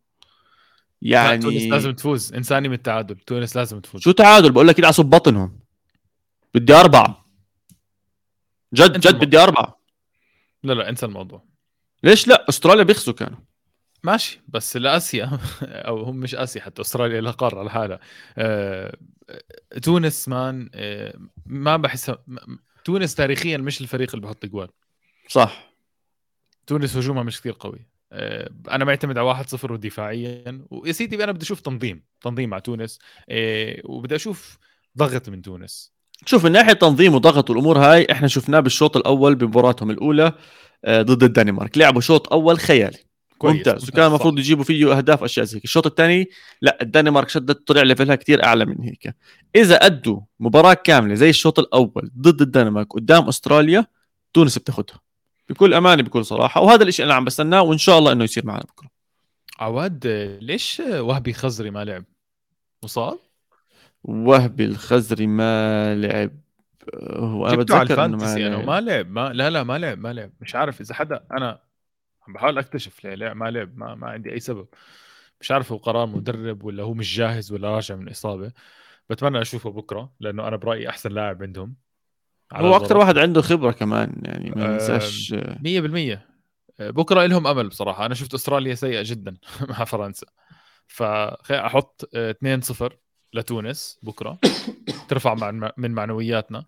[1.02, 2.34] يعني تونس لازم تفوز.
[2.34, 4.02] انسيني من التعادل تونس لازم تفوز.
[4.02, 5.60] شو تعادل؟ بقول لك يدعسوا ببطنهم.
[6.54, 7.26] بدي أربعة
[8.74, 9.80] جد جد بدي أربعة
[10.64, 11.44] لا لا انسى الموضوع.
[12.04, 13.40] ليش لا؟ أستراليا بيخسوا كانوا.
[14.04, 18.00] ماشي بس لآسيا أو هم مش آسيا حتى أستراليا لها قارة لحالها.
[18.38, 18.98] آه،
[19.84, 21.14] تونس man آه،
[21.46, 22.18] ما بحسها
[22.86, 24.68] تونس تاريخيا مش الفريق اللي بحط اجوال
[25.30, 25.74] صح.
[26.68, 27.88] تونس هجومها مش كثير قوي.
[28.12, 30.66] آه، أنا معتمد على 1-0 ودفاعيا.
[30.72, 33.00] ويا سيدي أنا بدي أشوف تنظيم تنظيم مع تونس.
[33.30, 34.58] آه، وبدي أشوف
[34.98, 35.94] ضغط من تونس.
[36.26, 40.34] شوف من ناحية تنظيم وضغط والأمور هاي إحنا شفناه بالشوط الأول بمباراتهم الأولى
[40.86, 41.78] آه، ضد الدنمارك.
[41.78, 43.13] لعبوا شوط أول خيالي.
[43.44, 43.90] كويس، ممتاز.
[43.90, 44.06] وكان.
[44.08, 46.30] المفروض يجيبوا فيه أهداف أشياء زي هيك الشوط الثاني
[46.62, 49.16] لا الدنمارك شدت طلع level ها كتير أعلى من هيك.
[49.56, 53.86] إذا أدوا مباراة كاملة زي الشوط الأول ضد الدنمارك قدام أستراليا
[54.34, 55.00] تونس بتاخذها
[55.50, 56.62] بكل أمانة بكل صراحة.
[56.62, 58.90] وهذا الشيء أنا عم بستناه وإن شاء الله إنه يصير معنا بكرة.
[59.60, 60.08] عواد
[60.42, 62.04] ليش وهبي خزري ما لعب؟
[62.84, 63.20] مصاب؟
[64.04, 66.32] وهبي الخزري ما لعب.
[67.04, 68.66] هو أنا على بتذكر إنه ما أنا لعب.
[68.66, 70.32] ما لعب ما لا لا ما لعب ما لعب.
[70.42, 71.60] مش عارف إذا حدا أنا
[72.28, 74.68] عم بحاول أكتشف ليه ما لعب ما, ما عندي أي سبب.
[75.42, 78.52] مش عارف هو قرار مدرب ولا هو مش جاهز ولا راجع من إصابة.
[79.10, 81.76] بتمنى أشوفه بكرة لأنه أنا برأيي أحسن لاعب عندهم.
[82.54, 82.98] هو أكثر.
[82.98, 85.34] واحد عنده خبرة كمان يعني ما ننساش.
[85.34, 86.28] آه، 100%
[86.80, 88.06] بكرة لهم أمل بصراحة.
[88.06, 89.38] أنا شفت أستراليا سيئة جدا
[89.70, 90.28] مع فرنسا.
[90.88, 92.98] فخليني أحط آه، 2-0
[93.34, 94.40] لتونس بكرة.
[95.10, 96.66] ترفع من معنوياتنا.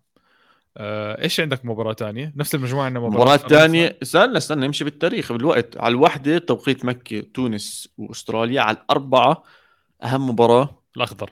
[0.78, 3.48] آه، إيش عندك مباراة تانية نفس المجموعة عندنا مباراة مباراة.
[3.48, 5.76] ثانية استنى استنى نمشي بالتاريخ بالوقت.
[5.76, 9.42] على الوحدة توقيت مكة تونس وأستراليا على الأربعة
[10.02, 11.30] أهم مباراة الأخضر.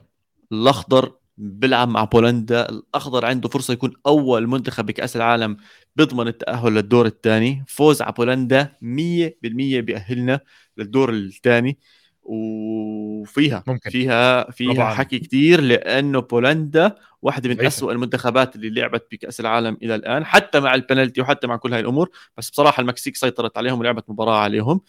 [0.52, 2.68] الأخضر بيلعب مع بولندا.
[2.68, 5.56] الأخضر عنده فرصة يكون أول منتخب بكأس العالم
[5.96, 7.64] بيضمن التأهل للدور الثاني.
[7.68, 10.40] فوز على بولندا 100% بيأهلنا
[10.78, 11.78] للدور الثاني.
[12.24, 13.90] وفيها ممكن.
[13.90, 14.94] فيها فيها طبعاً.
[14.94, 17.66] حكي كتير لأنه بولندا واحدة من.
[17.66, 21.80] أسوأ المنتخبات اللي لعبت بكأس العالم إلى الآن حتى مع البنالتي وحتى مع كل هاي
[21.80, 24.80] الأمور بس بصراحة المكسيك سيطرت عليهم ولعبت مباراة عليهم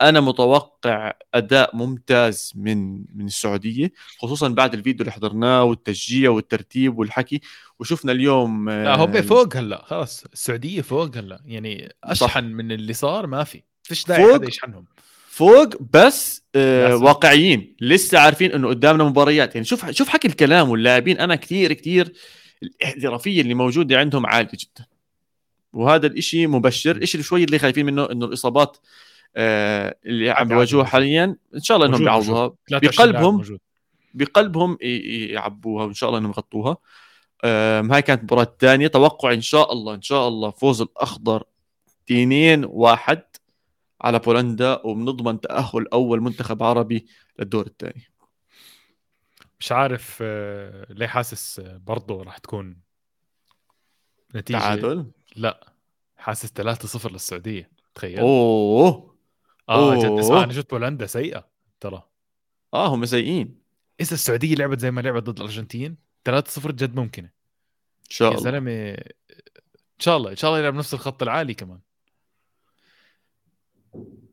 [0.00, 7.40] أنا متوقع أداء ممتاز من من السعودية خصوصا بعد الفيديو اللي حضرناه والتشجيع والترتيب والحكي
[7.78, 12.92] وشفنا اليوم لا آه، هم فوق هلأ خلاص السعودية فوق هلأ يعني أشحن من اللي
[12.92, 14.34] صار ما في فيش داعي.
[14.34, 14.84] حدا يشحنهم
[15.34, 17.04] فوق بس آه لازم.
[17.04, 17.76] واقعيين.
[17.80, 19.54] لسه عارفين إنه قدامنا مباريات.
[19.54, 21.18] يعني شوف شوف حكي الكلام واللاعبين.
[21.18, 22.12] أنا كثير كثير
[22.62, 24.86] الاحترافية اللي موجودة عندهم عالية جدا.
[25.72, 26.96] وهذا الإشي مبشر.
[26.96, 28.76] الشيء شوي اللي خايفين منه إنه الإصابات
[29.36, 30.84] آه اللي عم بيواجهوها.
[30.84, 33.58] حاليا إن شاء الله إنهم بيعوضوها 23 لاعب بقلبهم.
[34.14, 36.76] بقلبهم يعبوها وإن شاء الله إنهم يغطوها.
[37.94, 41.44] هاي كانت المباراه الثانية توقع إن شاء الله إن شاء الله فوز الأخضر
[42.06, 43.22] 2 1
[44.04, 47.06] على بولندا وبنضمن تأهل أول منتخب عربي
[47.38, 48.02] للدور الثاني.
[49.60, 52.76] مش عارف آه، ليه حاسس آه، برضه راح تكون
[54.34, 55.72] نتيجة؟ تعادل؟ لا
[56.16, 58.18] حاسس 3-0 للسعودية تخيل.
[58.18, 59.14] أوه.
[59.68, 60.20] آه جد أوه.
[60.20, 61.48] اسمع أنا شفت بولندا سيئة
[61.80, 62.02] ترى.
[62.74, 63.58] آه هم سيئين.
[64.00, 67.26] إذا السعودية لعبت زي ما لعبت ضد الأرجنتين 3-0 جد ممكنة.
[67.26, 68.50] إن شاء يا الله.
[68.50, 68.90] زلمة
[69.94, 71.80] إن شاء الله إن شاء الله يلعب نفس الخط العالي كمان.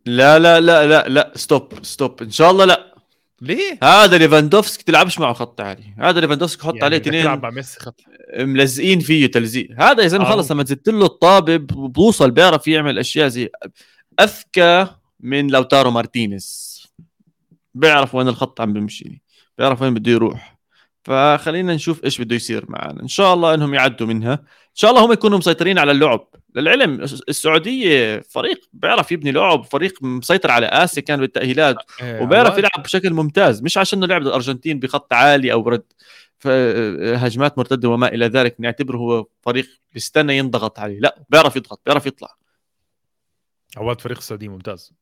[0.05, 2.21] لا لا لا لا لا stop stop.
[2.21, 2.95] إن شاء الله لا.
[3.41, 5.83] ليه؟ هذا ليفاندوفسكي تلعبش معه خط عالي.
[5.97, 8.01] هذا ليفاندوفسكي حط يعني عليه اثنين تلعب مع ميسي خط.
[8.37, 9.69] ملزقين فيه تلزيق.
[9.77, 13.49] هذا يا زلمه خلص لما زتيت له الطابة بوصل بيعرف يعمل أشياء زي
[14.19, 14.87] أذكى
[15.19, 16.81] من لوتارو مارتينيز.
[17.73, 19.21] بيعرف وين الخط عم بيمشي.
[19.57, 20.57] بيعرف وين بده يروح.
[21.03, 23.01] فخلينا نشوف إيش بده يصير معنا.
[23.01, 24.33] إن شاء الله إنهم يعدوا منها.
[24.33, 26.27] إن شاء الله هم يكونوا مسيطرين على اللعب.
[26.55, 32.83] للعلم السعودية فريق بيعرف يبني لعب فريق مسيطر على آسيا كان بالتأهيلات آه، وبيعرف يلعب
[32.83, 35.83] بشكل ممتاز مش عشان لعب الأرجنتين بخط عالي أو برد
[36.39, 36.47] ف-
[37.17, 42.05] هجمات مرتدة وما إلى ذلك نعتبره هو فريق بيستنى ينضغط عليه لا بيعرف يضغط بيعرف
[42.05, 42.35] يطلع.
[43.77, 44.93] عواد فريق السعوديه ممتاز.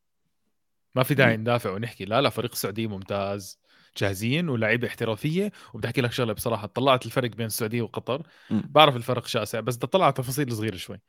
[0.94, 3.58] ما في داعي ندافع ونحكي لا لا فريق السعوديه ممتاز
[3.96, 5.52] جاهزين ولاعيبة احترافية.
[5.74, 8.22] وبدي احكي لك شغلة بصراحة طلعت الفرق بين السعودية وقطر.
[8.50, 11.00] بعرف الفرق شاسع بس بدي أطلع على تفاصيل صغيرة شوي.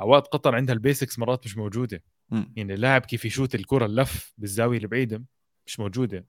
[0.00, 2.02] أوقات قطر عندها البيسكس مرات مش موجودة.
[2.30, 2.42] م.
[2.56, 5.22] يعني اللاعب كيف يشوت الكرة اللف بالزاوية البعيدة
[5.66, 6.26] مش موجودة.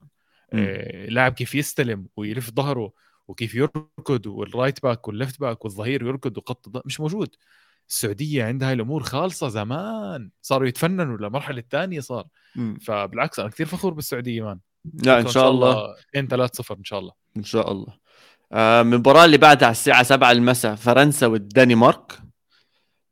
[0.54, 2.92] آه، لاعب كيف يستلم ويلف ظهره
[3.28, 7.36] وكيف يركض وال right back وال left back والظهير يركض وقط مش موجود.
[7.90, 10.30] السعودية عندها هاي الأمور خالصة زمان.
[10.42, 12.26] صاروا يتفننوا لمرحلة ثانية صار.
[12.56, 12.76] م.
[12.76, 14.60] فبالعكس أنا كثير فخور بالسعودية man.
[14.94, 15.96] لا إن شاء الله.
[16.10, 17.12] 2 3 0 إن شاء الله.
[17.38, 17.94] إن شاء الله.
[18.52, 22.25] آه، المباراة اللي بعدها على الساعة 7 المساء فرنسا والدنمارك آه،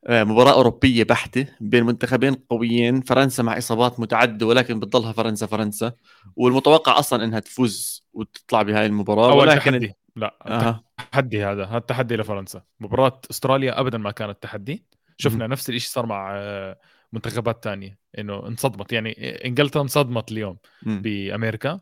[0.10, 5.92] مباراة أوروبية بحتة بين منتخبين قويين فرنسا مع إصابات متعددة ولكن بتضلها فرنسا فرنسا.
[6.36, 9.94] والمتوقع أصلا إنها تفوز وتطلع بهاي المباراة أول ولكن تحدي.
[10.16, 10.84] لا أها.
[11.12, 12.62] تحدي هذا هذا تحدي لفرنسا.
[12.80, 14.86] مباراة أستراليا ابدا ما كانت تحدي.
[15.18, 16.80] شفنا نفس الشيء صار مع آه،
[17.14, 18.94] منتخبات تانية إنه انصدمت.
[18.94, 19.12] يعني
[19.46, 21.02] إنجلترا انصدمت اليوم مم.
[21.02, 21.80] بأمريكا.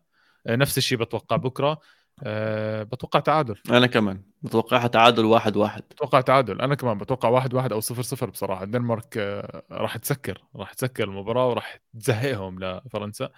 [0.48, 1.80] آه، نفس الشيء بتوقع بكرة.
[2.24, 3.56] أه بتوقع تعادل.
[3.70, 4.22] أنا كمان.
[4.42, 5.82] بتوقعها تعادل واحد واحد.
[5.92, 6.62] بتوقع تعادل.
[6.62, 8.64] أنا كمان بتوقع واحد واحد أو صفر صفر بصراحة.
[8.64, 10.42] الدنمارك آه، راح تسكر.
[10.56, 13.30] راح تسكر المباراة وراح تزهقهم لفرنسا.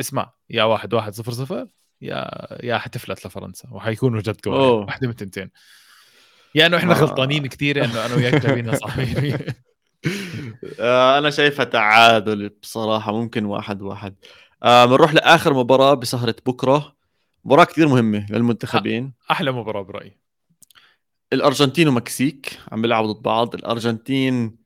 [0.00, 1.66] اسمع يا واحد واحد صفر صفر
[2.02, 2.28] يا
[2.62, 3.68] يا حتفلت لفرنسا.
[3.72, 4.40] وحيكونوا جد.
[4.44, 5.50] قوي واحدة من التنتين.
[6.54, 6.96] يا إنه إحنا آه.
[7.00, 9.38] غلطانين كثير إنه أنا وياك جايبينها صاحبين
[10.80, 13.12] آه، أنا شايفها تعادل بصراحة.
[13.12, 14.14] ممكن واحد واحد.
[14.62, 16.34] آه، بنروح لآخر مباراة بسهرة
[17.44, 19.12] بكرة مباراة كثير مهمة للمنتخبين.
[19.30, 20.16] أحلى مباراة برأيي.
[21.32, 23.54] الأرجنتين ومكسيك عم بيلعبوا ضد بعض.
[23.54, 24.56] الأرجنتين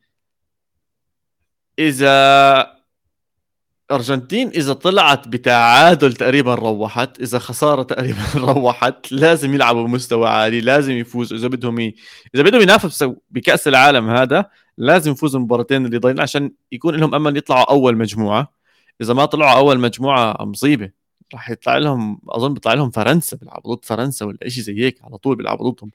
[1.78, 2.74] إذا
[3.90, 8.22] الأرجنتين إذا طلعت بتعادل تقريبا روحت إذا خسارة تقريبا
[8.52, 11.38] روحت لازم يلعبوا بمستوى عالي لازم يفوزوا.
[11.38, 11.94] إذا بدهم ي...
[12.34, 17.36] إذا بدهم ينافسوا بكأس العالم هذا لازم يفوزوا المباراتين اللي ضايلين عشان يكون لهم أمل
[17.36, 18.52] يطلعوا أول مجموعة.
[19.00, 21.03] إذا ما طلعوا أول مجموعة مصيبة.
[21.32, 25.18] راح يطلع لهم أظن بيطلع لهم فرنسا بيلعبوا ضد فرنسا ولا شيء زي هيك على
[25.18, 25.90] طول بيلعبوا ضدهم.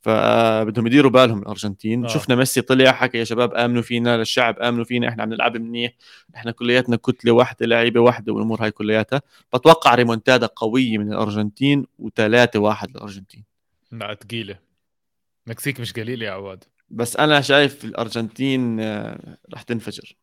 [0.00, 2.04] فبدهم يديروا بالهم الأرجنتين.
[2.04, 2.08] آه.
[2.08, 5.92] شفنا ميسي طلع حكى يا شباب آمنوا فينا للشعب آمنوا فينا إحنا عم نلعب منيح
[6.36, 9.22] إحنا كلياتنا كتلة واحدة لعيبة واحدة والأمور هاي كلياتها.
[9.54, 13.44] بتوقع ريمونتادا قوية من الأرجنتين وثلاثة واحد للأرجنتين.
[13.92, 14.58] لا ثقيله
[15.46, 16.64] مكسيك مش قليل يا عواد.
[16.90, 20.16] بس أنا شايف الأرجنتين آه، رح تنفجر.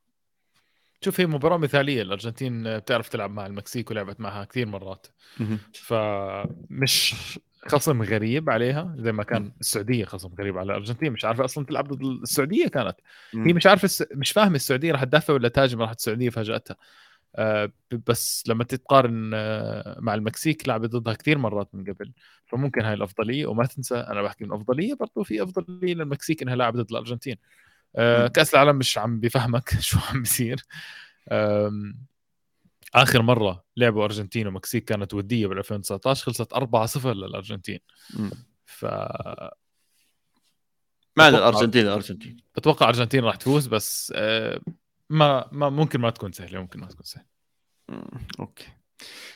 [1.01, 5.07] شوف هي مباراة مثالية الأرجنتين بتعرف تلعب مع المكسيك ولعبت معها كثير مرات.
[5.73, 7.15] فمش
[7.67, 11.87] خصم غريب عليها زي ما كان السعودية خصم غريب على الأرجنتين مش عارفة أصلا تلعب
[11.93, 12.95] ضد السعودية كانت
[13.33, 13.53] هي.
[13.53, 14.03] مش عارفة الس...
[14.15, 16.75] مش فاهمة السعودية راح تدافع ولا تهاجم راح السعودية فاجأتها
[17.35, 17.71] آه
[18.07, 22.11] بس لما تتقارن آه مع المكسيك لعبت ضدها كثير مرات من قبل
[22.45, 26.77] فممكن هاي الأفضلية وما تنسى أنا بحكي من أفضلية برضو في أفضلية للمكسيك إنها لعبت
[26.77, 27.35] ضد الأرجنتين.
[28.33, 30.63] كأس العالم مش عم بفهمك شو عم بيصير.
[32.95, 37.79] آخر مرة لعبوا أرجنتين ومكسيك كانت ودية بال 2019 خلصت 4-0 للأرجنتين.
[38.65, 38.85] ف
[41.15, 42.37] ما الارجنتين الأرجنتين.
[42.55, 44.61] بتوقع أرجنتين راح تفوز بس آه،
[45.09, 47.25] ما ما ممكن ما تكون سهلة ممكن ما تكون سهلة.
[48.39, 48.67] okay.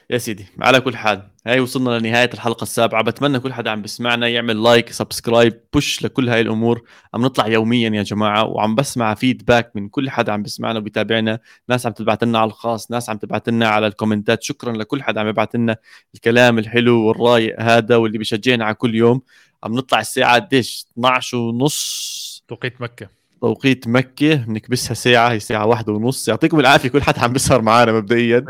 [0.09, 3.03] يا سيدي على كل حال هاي وصلنا لنهاية الحلقة السابعة.
[3.03, 6.83] بتمنى كل حدا عم بسمعنا يعمل like subscribe push لكل هاي الأمور.
[7.13, 11.39] عم نطلع يوميا يا جماعة وعم بسمع feedback من كل حدا عم بسمعنا وبيتابعنا.
[11.69, 14.43] ناس عم تبعت لنا على الخاص ناس عم تبعت لنا على الكومنتات.
[14.43, 15.77] شكرا لكل حدا عم يبعت لنا
[16.15, 19.21] الكلام الحلو والرايق هذا واللي بيشجعنا على كل يوم.
[19.63, 22.43] عم نطلع الساعة قديش؟ 12 ونص.
[22.47, 23.22] توقيت مكة.
[23.43, 26.27] توقيت مكة بنكبسها ساعة هي ساعة واحدة ونص.
[26.27, 28.45] يعطيكم العافية كل حدا عم بيسهر معنا مبدئيا.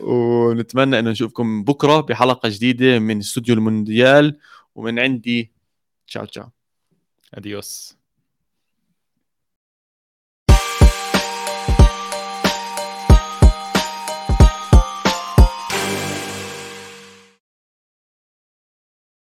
[0.00, 4.38] ونتمنى إنه نشوفكم بكرة بحلقة جديدة من استوديو المونديال.
[4.74, 5.52] ومن عندي
[6.06, 6.48] تشاو تشاو.
[7.34, 7.97] اديوس